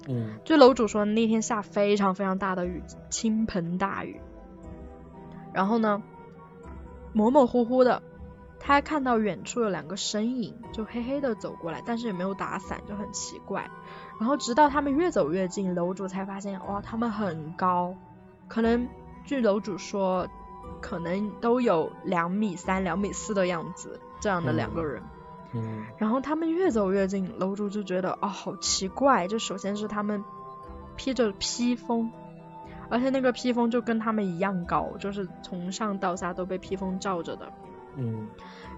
[0.09, 4.19] 嗯，就楼主说那天下非常非常大的雨，倾盆大雨。
[5.53, 6.03] 然后呢，
[7.13, 8.03] 模模糊糊的，
[8.59, 13.71] 他还看到远处有两个身影，就黑黑的走过来，但是也没有打伞，就很奇怪。
[14.19, 17.95] 然后直到他们越走越近，楼主才发现，哇，他们很高，
[18.49, 18.89] 可能
[19.25, 20.29] 据楼主说，
[20.81, 25.03] 可能都有两米三、两米四的样子，这样的两个人。
[25.53, 29.29] 嗯，然后他们越走越近，楼主就觉得哦，好奇怪。
[29.29, 30.25] 就首先是他们
[30.97, 32.11] 披着披风，
[32.89, 37.53] 而且那个披风就跟他们一样高，就是从上到下都被披风罩着的。
[37.97, 38.27] 嗯，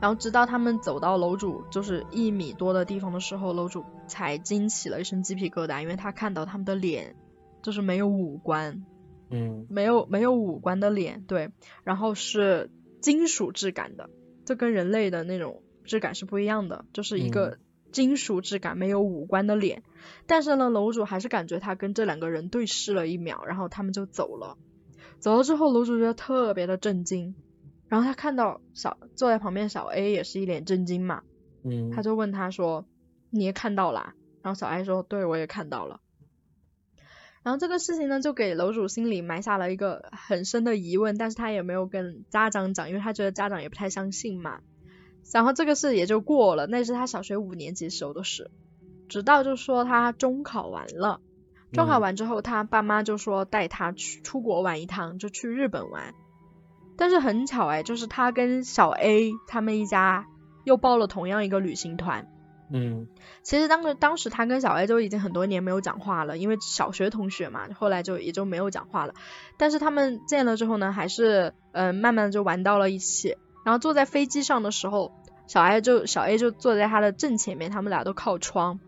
[0.00, 7.16] 然后直到他们走到楼主就是一米多的地方的时候，楼主才惊起了一身鸡皮疙瘩，因为他看到他们的脸
[7.62, 8.84] 就是没有五官，
[9.30, 11.50] 嗯，没有没有五官的脸，对，
[11.84, 12.70] 然后是
[13.00, 14.10] 金属质感的，
[14.44, 15.62] 就跟人类的那种。
[15.88, 17.58] 质感是不一样的，就是一个
[17.92, 19.84] 金属质感、没有五官的脸。
[20.26, 24.58] 但是呢，楼主还是感觉他跟这两个人对视了一秒，然后他们就走了。
[25.20, 27.36] 走了之后，楼主觉得特别的震惊。
[27.88, 31.22] 然后他看到小坐在旁边小 A 也是一脸震惊嘛，
[31.62, 32.84] 嗯，他就问他说
[33.30, 36.00] ：“你也看到啦？”然后小 A 说：“对，我也看到了。”
[37.44, 44.58] 然后这个事情呢，就给楼主心里埋下了一个很深的疑问，但是他也没有跟家长讲，因为他觉得家长也不太相信嘛。
[45.32, 48.50] 然后这个事也就过了，那是他小学五年级时候的事。
[49.08, 51.20] 直到就说他中考完了，
[51.72, 56.14] 中考完之后，他爸妈就说带他去出国玩一趟，就去日本玩。
[56.96, 60.26] 但是很巧哎，就是他跟小 A 他们一家
[60.64, 62.28] 又报了同样一个旅行团。
[62.68, 63.06] 嗯，
[63.42, 69.14] 其实当时当时他跟小 A 就已经很多年没有讲话了，因为小学同学嘛，后来就也就没有讲话了。
[69.56, 73.36] 但是他们见了之后呢，还是嗯慢慢就玩到了一起。
[73.64, 75.12] 然后坐在飞机上的时候，
[75.46, 78.80] 小 A 就小 A 就坐在他的正前面，他们俩都靠窗。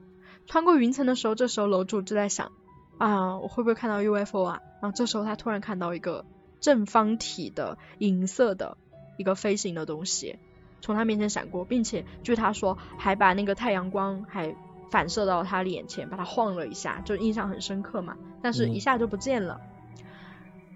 [0.47, 2.51] 穿过云层的时候，这时候楼主就在想
[2.97, 4.61] 啊，我会不会看到 UFO 啊？
[4.81, 6.25] 然后这时候他突然看到一个
[6.61, 8.77] 正方体的银色的
[9.17, 10.39] 一个飞行的东西
[10.81, 14.55] 从他面前闪过，并且据他说还把那个太阳光还
[14.91, 18.17] 反射到他脸前，把他晃了一下，就印象很深刻嘛。
[18.43, 19.61] 但是一下就不见了。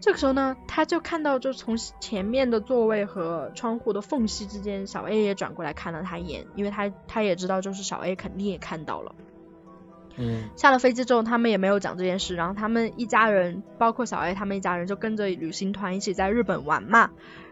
[0.00, 9.14] 这个时候呢，他就看到，就从前面的座位和窗户的缝隙之间，小 A 也转过来看了他一眼，因为他他也知道，就是小 A 肯定也看到了。
[10.16, 10.50] 嗯。
[10.56, 17.10] 下了飞机之后，他们也没有讲这件事，然后他们一家人，包括小 A 他们一家人，就跟着旅行团一起在日本玩嘛。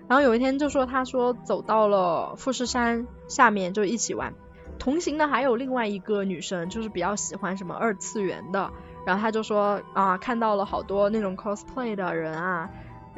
[0.08, 4.34] 然后有一天就说，他说走到了富士山下面就一起玩，
[4.78, 8.70] 同行的还有另外一个女生，就是比较喜欢什么二次元的。
[9.06, 12.68] 然后他就说啊，看到了好多那种 cosplay 的人啊，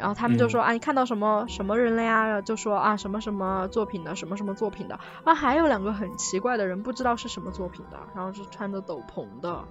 [0.02, 2.40] 然后他们就说啊，你看到什么什么人了呀？
[2.42, 4.98] 就说啊，什么什么作品的，什么什么作品的。
[5.22, 9.62] 啊，还有两个很奇怪的人，不知道是什么作品的，然后是穿着斗篷的。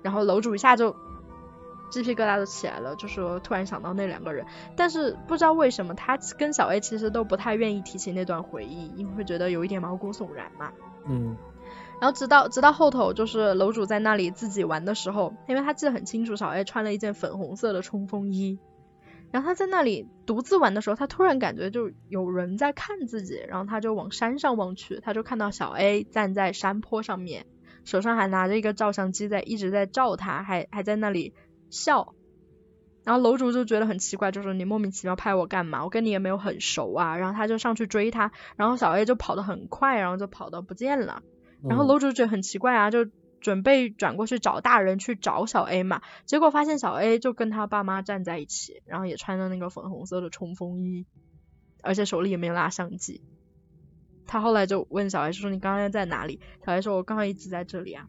[0.00, 0.96] 然后楼主一下就
[1.90, 4.46] 鸡皮疙瘩都起来了，就说突然想到那两个人，
[4.76, 10.70] 但是不知道为什么他跟小 A 其实都不太愿意提起那段回忆，因为会觉得有一点毛骨悚然嘛。
[11.04, 11.36] 嗯。
[12.00, 18.58] 然后直到直到后头，就是楼主在那里自己玩的时候，因为他记得很清楚，小 A 穿了一件粉红色的冲锋衣。
[19.30, 27.46] 然后他在那里独自玩的时候，他突然感觉就有人在看自己，然后他就往山上望去，他就看到小 A 站在山坡上面，
[27.84, 31.34] 手上还拿着一个照相机在一直在照他，还还在那里
[31.70, 32.14] 笑。
[33.02, 35.84] 然后楼主就觉得很奇怪，就说你莫名其妙拍我干嘛？
[35.84, 37.16] 我跟你也没有很熟啊。
[37.16, 41.22] 然后他就上去追他，然后小 A 就跑得很快，然后就跑到不见了。
[41.66, 43.06] 然后楼主觉得很奇怪啊，就
[43.40, 51.06] 准备转过去找大人去找小 A 嘛，结果发现小 A 就跟他爸妈站在一起，然后也穿着那个粉红色的冲锋衣，
[51.82, 53.22] 而且手里也没有拉相机。
[54.26, 58.06] 他后来就问小 A 说：“你刚刚在哪里？”小 A 说：“我刚刚一直在这里啊。”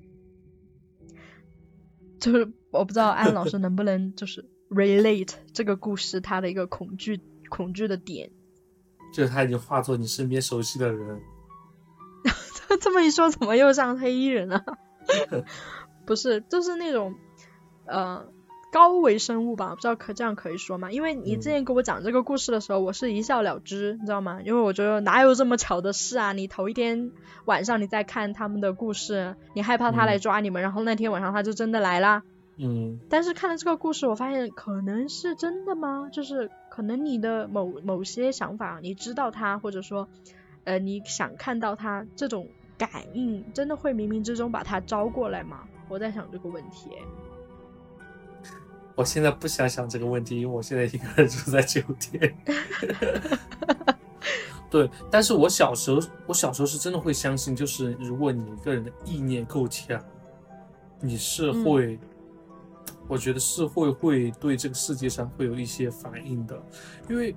[2.19, 7.19] 就是我不知道安老师能不能就是 relate 这个故事他的一个恐惧
[7.49, 8.29] 恐惧的点，
[9.11, 11.19] 就是他已经化作你身边熟悉的人。
[12.79, 14.63] 这么一说，怎么又像黑衣人了？
[16.05, 17.15] 不是，就是那种
[17.85, 18.25] 呃
[18.71, 19.75] 高维生物吧？
[19.75, 20.91] 不知道可这样可以说吗？
[20.91, 24.41] 因为你之前给我讲这个故事的时候，我是一笑了之，你知道吗？
[24.43, 26.33] 因为我觉得哪有这么巧的事啊？
[26.33, 27.11] 你头一天
[27.45, 32.23] 晚上你在看他们的故事，你害怕他来抓你们，然后那天晚上他就真的来啦。
[32.57, 36.09] 嗯，但是看了这个故事，我发现可能是真的吗？
[36.11, 40.07] 就是可能你的某某些想法，你知道他，或者说，
[40.65, 42.47] 呃，你想看到他，这种
[42.87, 45.67] 感应真的会冥冥之中把他招过来吗？
[45.87, 46.89] 我在想这个问题。
[48.95, 52.35] 我现在不想想这个问题，因为我现在一个人住在酒店。
[54.67, 60.03] 对，但是我小时候，我小时候是真的会相信，就是如果你一个人的意念够强，
[60.99, 61.99] 你是会，
[63.07, 66.59] 我觉得是会会对这个世界上会有一些反应的，
[67.09, 67.35] 因为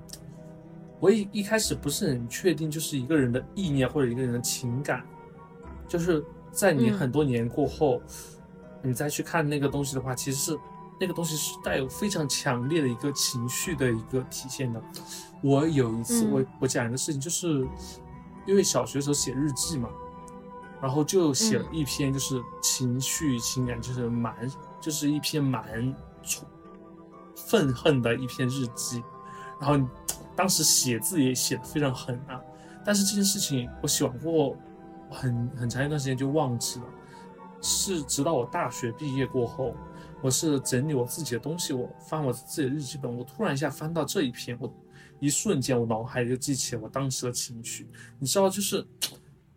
[1.00, 5.04] 我一一开始不是很确定，就是一个人的意念或者一个人的情感，
[5.88, 8.00] 就是在你很多年过后，
[8.82, 10.58] 你再去看那个东西的话，其实是。
[11.00, 14.80] 那个东西是带有非常强烈的一个情绪的一个体现的。
[15.42, 17.66] 我有一次，我我讲一个事情，就是
[18.46, 19.88] 因为小学时候写日记嘛，
[20.80, 24.48] 然后就写了一篇，就是情绪情感，就是蛮，
[24.80, 25.92] 就是一篇蛮
[27.34, 29.02] 愤恨的一篇日记。
[29.60, 29.84] 然后
[30.36, 32.40] 当时写字也写的非常狠啊，
[32.84, 34.56] 但是这件事情我写完过
[35.14, 36.86] 很很长一段时间就忘记了，
[37.62, 39.74] 是直到我大学毕业过后。
[40.22, 44.74] 我是整理我自己的东西，我翻我自己的日记本，我突然一下翻到这一篇，我
[45.20, 47.86] 一瞬间我脑海里就记起了我当时的情绪，
[48.18, 48.82] 你知道，就是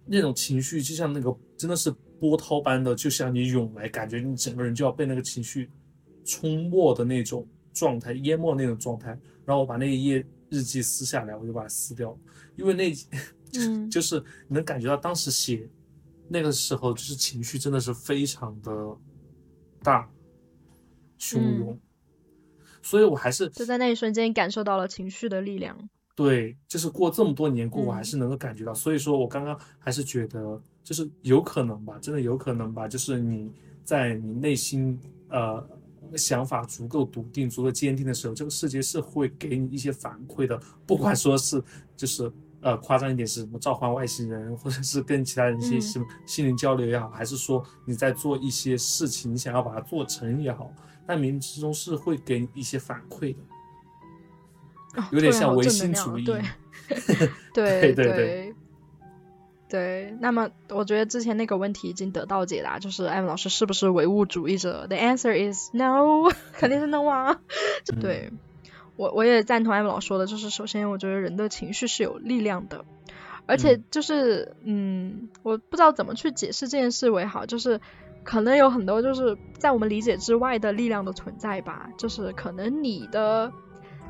[0.05, 1.89] 那种情绪，就像那个真的是
[2.19, 5.69] 波涛般的，就像你涌来，感觉你整个人就要被那个情绪
[6.25, 9.17] 冲没的那种状态，淹没那种状态。
[9.45, 12.17] 然后我把那一页日记撕下来，我就把它撕掉，
[12.57, 12.91] 因为那，
[13.89, 15.69] 就是你能感觉到当时写
[16.27, 18.71] 那个时候，就是情绪真的是非常的
[19.81, 20.09] 大。
[21.19, 21.75] 汹涌，
[22.83, 25.75] 所以我还是就在那一瞬间感受到了情绪的力量。
[26.15, 28.71] 对，就是过这么多年过，我还是能够感觉到。
[28.71, 32.87] 所以说我刚刚还是觉得，就是有可能吧，真的有可能吧。
[32.87, 33.51] 就是你
[33.83, 35.67] 在你内心呃
[36.15, 40.61] 想法足够笃定、足够坚定的时候，这个世界是会给你一些反馈的。
[40.85, 41.59] 不管说是
[41.95, 42.31] 就是
[42.61, 50.71] 呃夸张一点是什么召唤外星人，或者是跟其他人一些什么心灵交流也好，还是说你在做一些事情，你想要把它做成也好。
[51.09, 53.39] 但冥冥之中是会给你一些反馈的，
[55.11, 56.25] 有点像唯心主义。
[56.25, 56.41] 对
[57.53, 58.55] 对对对
[59.69, 60.17] 对。
[60.19, 67.39] 那么，我觉得之前那个问题已经得到解答，就是艾文老师是不是唯物主义者？The answer is no，肯定是 no 啊。
[68.01, 68.33] 对
[68.97, 72.83] 我我也赞同艾文老说的，就是首先我觉得人的情绪是有力量的，
[73.45, 77.79] 而且就是嗯，我不知道怎么去解释这件事为好，就是。
[78.23, 83.53] 可能有很多就是在我们理解之外的力量的存在吧，就是可能你的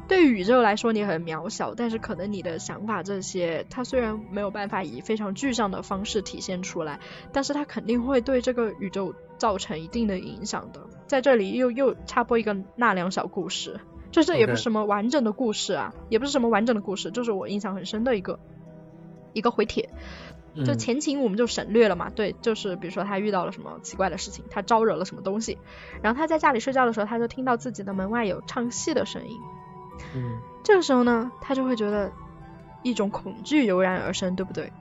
[0.08, 7.00] 对宇宙来说你很渺小，但是可能你的想法这些，它虽然没有办法以非常具象的方式体现出来，
[7.32, 10.82] 但是它肯定会对这个宇宙造成一定的影响的。
[11.06, 13.80] 在这里又又插播一个纳凉小故事，
[14.12, 18.40] 就这也不是什么完整的故事啊，也不是什么完整的故事，就是我印象很深的一个
[19.34, 19.90] 一个回帖。
[20.66, 25.60] 就前情我们就省略了嘛，对，就是比如说他遇到了什么奇怪的事情，他招惹了什么东西，
[26.02, 29.38] 然后他在家里睡觉的时候，他就听到自己的门外有唱戏的声音，
[30.16, 32.12] 嗯，这个时候呢，他就会觉得
[32.82, 34.74] 一种恐惧油然而生，对不对？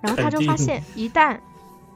[0.00, 1.40] 然后他就发现，一旦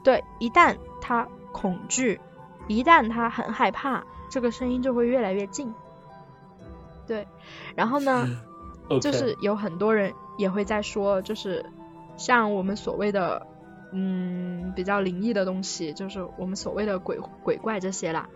[0.03, 2.21] 对，一旦他恐惧，
[2.67, 5.73] 一旦他很害怕，这个声音就会越来越近，
[7.07, 7.27] 对，
[7.75, 8.27] 然后呢，
[9.01, 11.65] 就是有很多人也会在说，就是。
[12.17, 13.45] 像我们所谓的，
[13.91, 18.29] 嗯，比较灵异的东西，就是我们所谓的鬼鬼怪这些啦，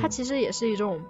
[0.00, 1.02] 它其实也是一种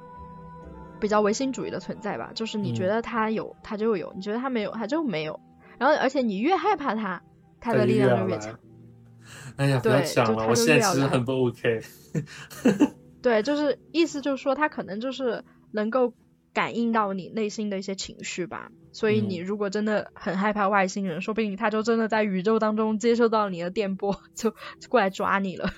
[0.98, 2.32] 比较唯心主义的存在吧。
[2.34, 5.38] 就是你觉得它有，它就有；你觉得它没有，它就没有。
[5.78, 7.22] 然后，而且你越害怕它，
[7.60, 8.58] 它的力量就越强。
[9.54, 11.80] 哎呀，不要讲了，我现在其实很不 OK。
[13.22, 16.12] 对，就是意思就是说，它可能就是能够
[16.52, 18.70] 感应到你内心的一些情绪吧。
[18.92, 24.52] 所以你如果真的很害怕外星人，说不定他就真的在宇宙当中接受到你的电波， 就
[24.88, 25.70] 过来抓你了。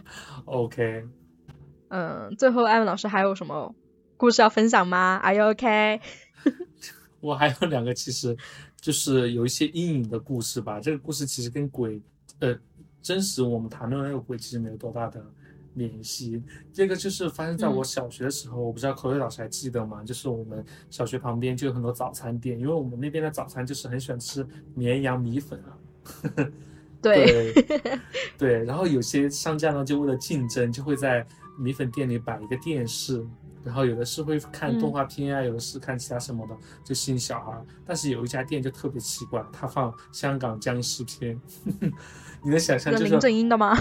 [0.46, 1.04] OK。
[1.88, 3.74] 嗯，最后艾文老师还有什么
[4.16, 6.00] 故事要分享吗？Are you OK？
[7.20, 8.36] 我还有两个，其实
[8.80, 10.80] 就是有一些阴影的故事吧。
[10.80, 12.02] 这个故事其实跟鬼，
[12.40, 12.58] 呃，
[13.00, 15.24] 真实我们谈论那个鬼其实没有多大的。
[15.74, 20.02] 联系这个就是发生在我小学的时候，我不知道口语老师还记得吗？
[20.04, 25.78] 就是我们小学旁边就有很多早餐店，因为我们那边的早餐就是很喜欢吃绵阳米粉啊。
[27.02, 27.52] 对
[28.38, 31.26] 对，然后有些商家呢就为了竞争，就会在
[31.58, 33.22] 米粉店里摆一个电视，
[33.62, 37.62] 然后有的是会看动画片啊，有的是看其他什么的，就吸引小孩。
[37.84, 41.38] 但是有一家店就特别奇怪，他放香港僵尸片，
[42.42, 43.76] 你能想象就是林正英的吗？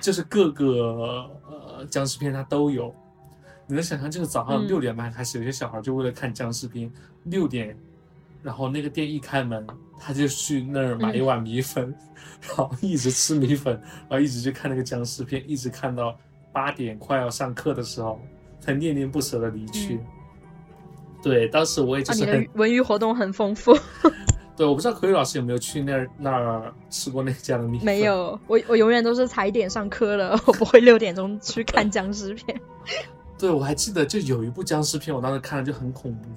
[0.00, 2.94] 就是各个呃僵尸片它都有，
[3.66, 6.90] 你能想象，就是早上六点半开始，有些小孩就为了看僵尸片，
[7.24, 7.76] 六点，
[8.42, 9.66] 然后那个店一开门，
[9.98, 11.94] 他就去那儿买一碗米粉，
[12.46, 13.74] 然后一直吃米粉，
[14.08, 16.16] 然后一直去看那个僵尸片，一直看到
[16.52, 18.20] 八点快要上课的时候，
[18.58, 20.00] 才恋恋不舍的离去。
[21.22, 23.76] 对，当时我也就是很文娱活动很丰富。
[24.60, 27.86] 对，我不知道可宇老师有没有去那儿那儿吃过那家的米粉。
[27.86, 32.60] 没有，我我永远都是踩点上课了， 我不会六点钟去看僵尸片。
[33.38, 36.28] 对，我还记得就有一部僵尸片，我当时看了就很恐怖，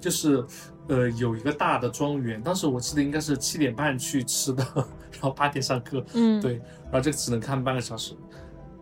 [0.00, 0.42] 就是
[0.88, 4.66] 呃有一个大的庄园，当时我记得应该是七点半去吃的，
[5.12, 6.02] 然后八点上课。
[6.14, 6.54] 嗯，对，
[6.84, 8.14] 然后就只能看半个小时。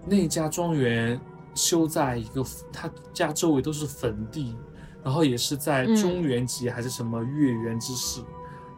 [0.07, 1.21] 那家庄园
[1.57, 4.57] 修在一个他家周围都是坟地，
[5.03, 8.21] 然后也是在中原节还是什么月圆之时。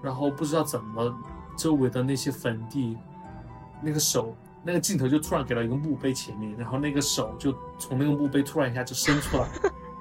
[0.03, 1.15] 然后不知道怎么，
[1.57, 2.97] 周围的那些坟地，
[3.83, 9.49] 那个手，那个镜头就突然给到一个墓碑前面，然后那个手就从那个墓碑突然一下就伸出来，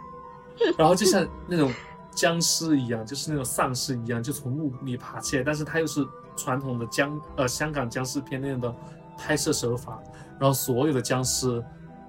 [0.78, 1.72] 然后就像那种
[2.12, 5.44] 僵尸一样，就是那种丧尸一样，就从墓里爬起来。
[5.44, 8.76] 但是它又是传统的僵呃香港僵尸片那样的
[9.18, 10.00] 拍摄手法，
[10.40, 11.64] 然后所有的僵尸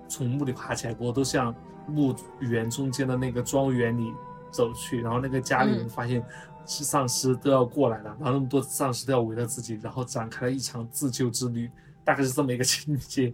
[0.08, 1.54] 从墓里爬起来过，都向
[1.86, 4.12] 墓园中间的那个庄园里
[4.50, 6.24] 走去，然后那个家里人发现。
[6.66, 11.70] 是丧尸都要过来了，然后那么多丧尸都要围着自己，然后展开了一场自救之旅，
[12.04, 13.32] 大概是这么一个情节。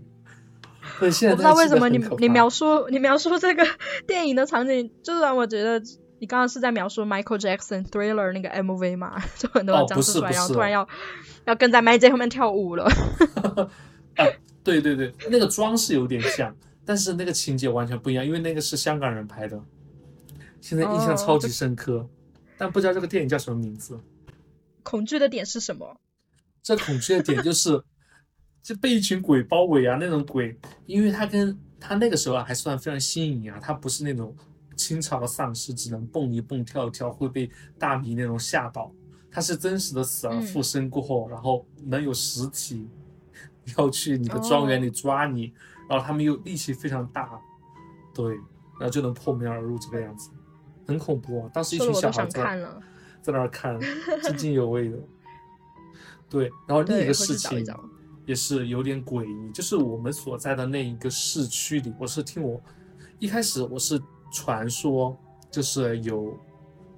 [0.98, 3.64] 对，现在我不知道为什么你你描述你描述这个
[4.06, 5.80] 电影的场景，就让我觉得
[6.18, 9.22] 你刚刚是在描述 Michael Jackson Thriller 那个 MV 嘛？
[9.38, 10.88] 就很多僵尸出来，然后突然要
[11.44, 12.84] 要跟在 Michael 后面跳舞了。
[14.16, 14.26] 啊，
[14.64, 16.54] 对对对，那个妆是有点像，
[16.84, 19.58] 但是那个情节完全不一样，因为那个是香港人拍的。
[20.60, 22.08] 现在印象超级深刻。
[22.62, 23.98] 但不知道这个电影叫什么名字。
[24.84, 26.00] 恐惧的点是什么？
[26.62, 27.82] 这恐惧的点就是，
[28.62, 30.56] 就被一群鬼包围啊，那种鬼，
[30.86, 34.32] 因为他跟他那个时候啊还算非常新颖啊，他不是那种
[34.76, 37.50] 清朝的丧尸，只能蹦一蹦跳一跳会被
[37.80, 38.94] 大米那种吓到，
[39.28, 42.88] 他是真实的死而复生过后，然后能有实体
[43.76, 45.52] 要去你的庄园里抓你，
[45.88, 47.40] 然后他们又力气非常大，
[48.14, 48.36] 对，
[48.78, 50.30] 然后就能破门而入这个样子。
[50.86, 51.50] 很恐怖啊！
[51.52, 52.42] 当时一群小孩在
[53.22, 53.78] 在那儿看，
[54.22, 54.98] 津津有味的。
[56.28, 57.64] 对，然后另一个事情
[58.26, 62.60] 也是有点诡异，就是我们所在的那一个市区里，我是听我
[63.18, 64.00] 一开始我是
[64.32, 65.16] 传说，
[65.50, 66.36] 就是有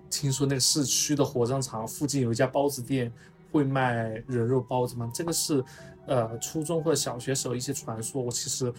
[0.08, 3.12] 听说那个市区的火葬场附近有一家包子店
[3.52, 5.10] 会卖人肉包子嘛？
[5.12, 5.62] 这个是
[6.06, 8.72] 呃初中或者小学时候一些传说，我其实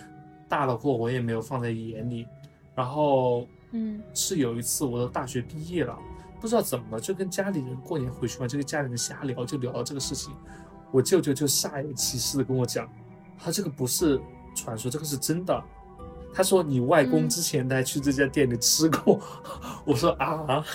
[0.49, 2.25] 大了过我也没有放在眼里，
[2.73, 3.47] 然后。
[3.77, 5.97] 嗯，是有一次我的大学毕业了，
[6.39, 10.33] 不知道怎么就跟家里人过年回去嘛，就跟家里人瞎聊，就聊到这个事情。
[10.91, 12.89] 我舅舅就煞有其事的跟我讲，
[13.37, 14.17] 他这个不是
[14.55, 15.61] 传说，这个是真的。
[16.33, 19.19] 他说你外公之前还去这家店里吃过。
[19.83, 20.65] 我说啊，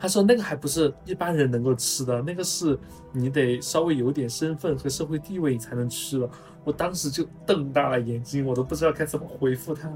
[0.00, 2.76] 他说那个还不是一般人能够吃的，那个是
[3.12, 6.28] 你得稍微有点身份和社会地位你才能吃的。
[6.64, 9.88] 我当时就瞪大了眼睛，我都不知道该怎么回复他。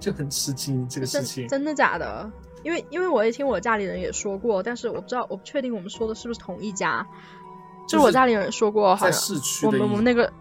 [0.00, 2.28] 就很吃惊这个事情，真的假的？
[2.62, 7.06] 因为因为我也听我家里人也说过，但是我不知道，我不确定我们说的是不是同一家。
[7.88, 10.32] 就是我家里人说过，好像我们我们那个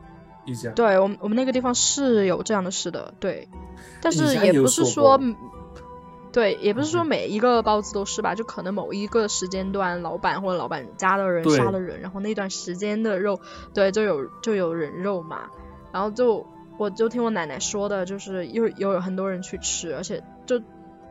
[0.45, 3.47] 一家，对我们我们那个地方是有这样的事的，对。
[4.01, 5.19] 但是也不是说，
[6.31, 8.35] 对，也不是说每一个包子都是吧？
[8.35, 13.39] 就可能某一个时间段，老板或者老板家的人杀了人，然后那段时间的肉，
[13.73, 15.49] 对，就有就有人肉嘛，
[15.93, 16.45] 然后就。
[16.79, 20.61] 我就听我奶奶说的，就是又又有很多人去吃，而且就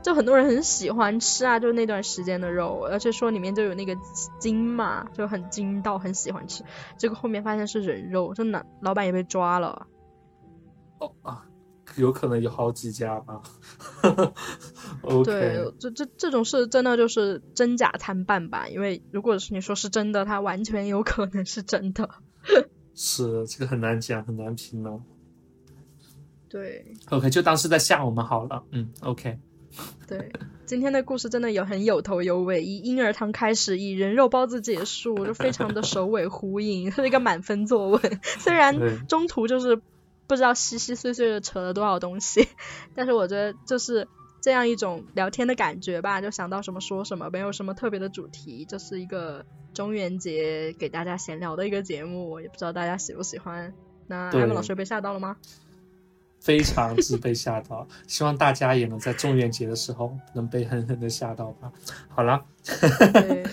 [0.03, 3.95] 就很多人很喜欢吃啊，就那段时间的肉，而且说里面就有那个
[4.40, 6.65] 筋嘛，就很筋道，很喜欢吃。
[6.97, 9.86] 结果后面发现是人肉，就老老板也被抓了。
[11.01, 11.45] 哦啊，
[11.97, 13.43] 有可能有好几家吧。
[15.24, 22.09] 对，这这这种事真的就是真假参半吧，因为如果是你说是真的，它完全有可能是真的。
[22.95, 24.99] 是，这个很难讲，很难评呢。
[26.48, 28.64] 对，OK，就当是在吓我们好了。
[28.70, 29.38] 嗯，OK。
[30.08, 30.32] 对，
[30.64, 38.20] 今天的故事真的有很有头有尾，以婴儿汤开始，以人肉包子结束，就非常的首尾呼应，是一个满分作文。
[38.22, 39.76] 虽然中途就是
[40.26, 42.48] 不知道稀稀碎碎的扯了多少东西，
[42.96, 44.08] 但是我觉得就是
[44.40, 49.44] 这样一种聊天的感觉吧，就想到什么说什么，没有什么特别的主题，就是一个
[49.74, 53.74] 中元节给大家闲聊的一个节目，也不知道大家喜不喜欢。
[54.06, 55.36] 那艾文老师被吓到了吗？
[56.40, 61.70] 非常之被吓到，希望大家也能在中元节的时候能被狠狠的吓到吧。
[62.09, 62.43] 好了，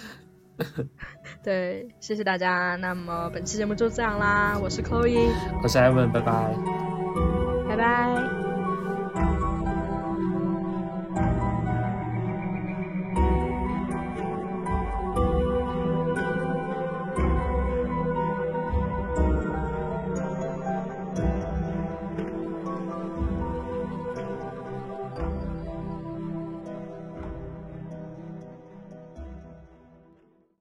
[1.43, 2.75] 对，谢谢大家。
[2.75, 5.29] 那么本期节目就这样啦，我是 Chloe，
[5.61, 6.55] 我是 Evan，拜拜，
[7.67, 8.44] 拜拜。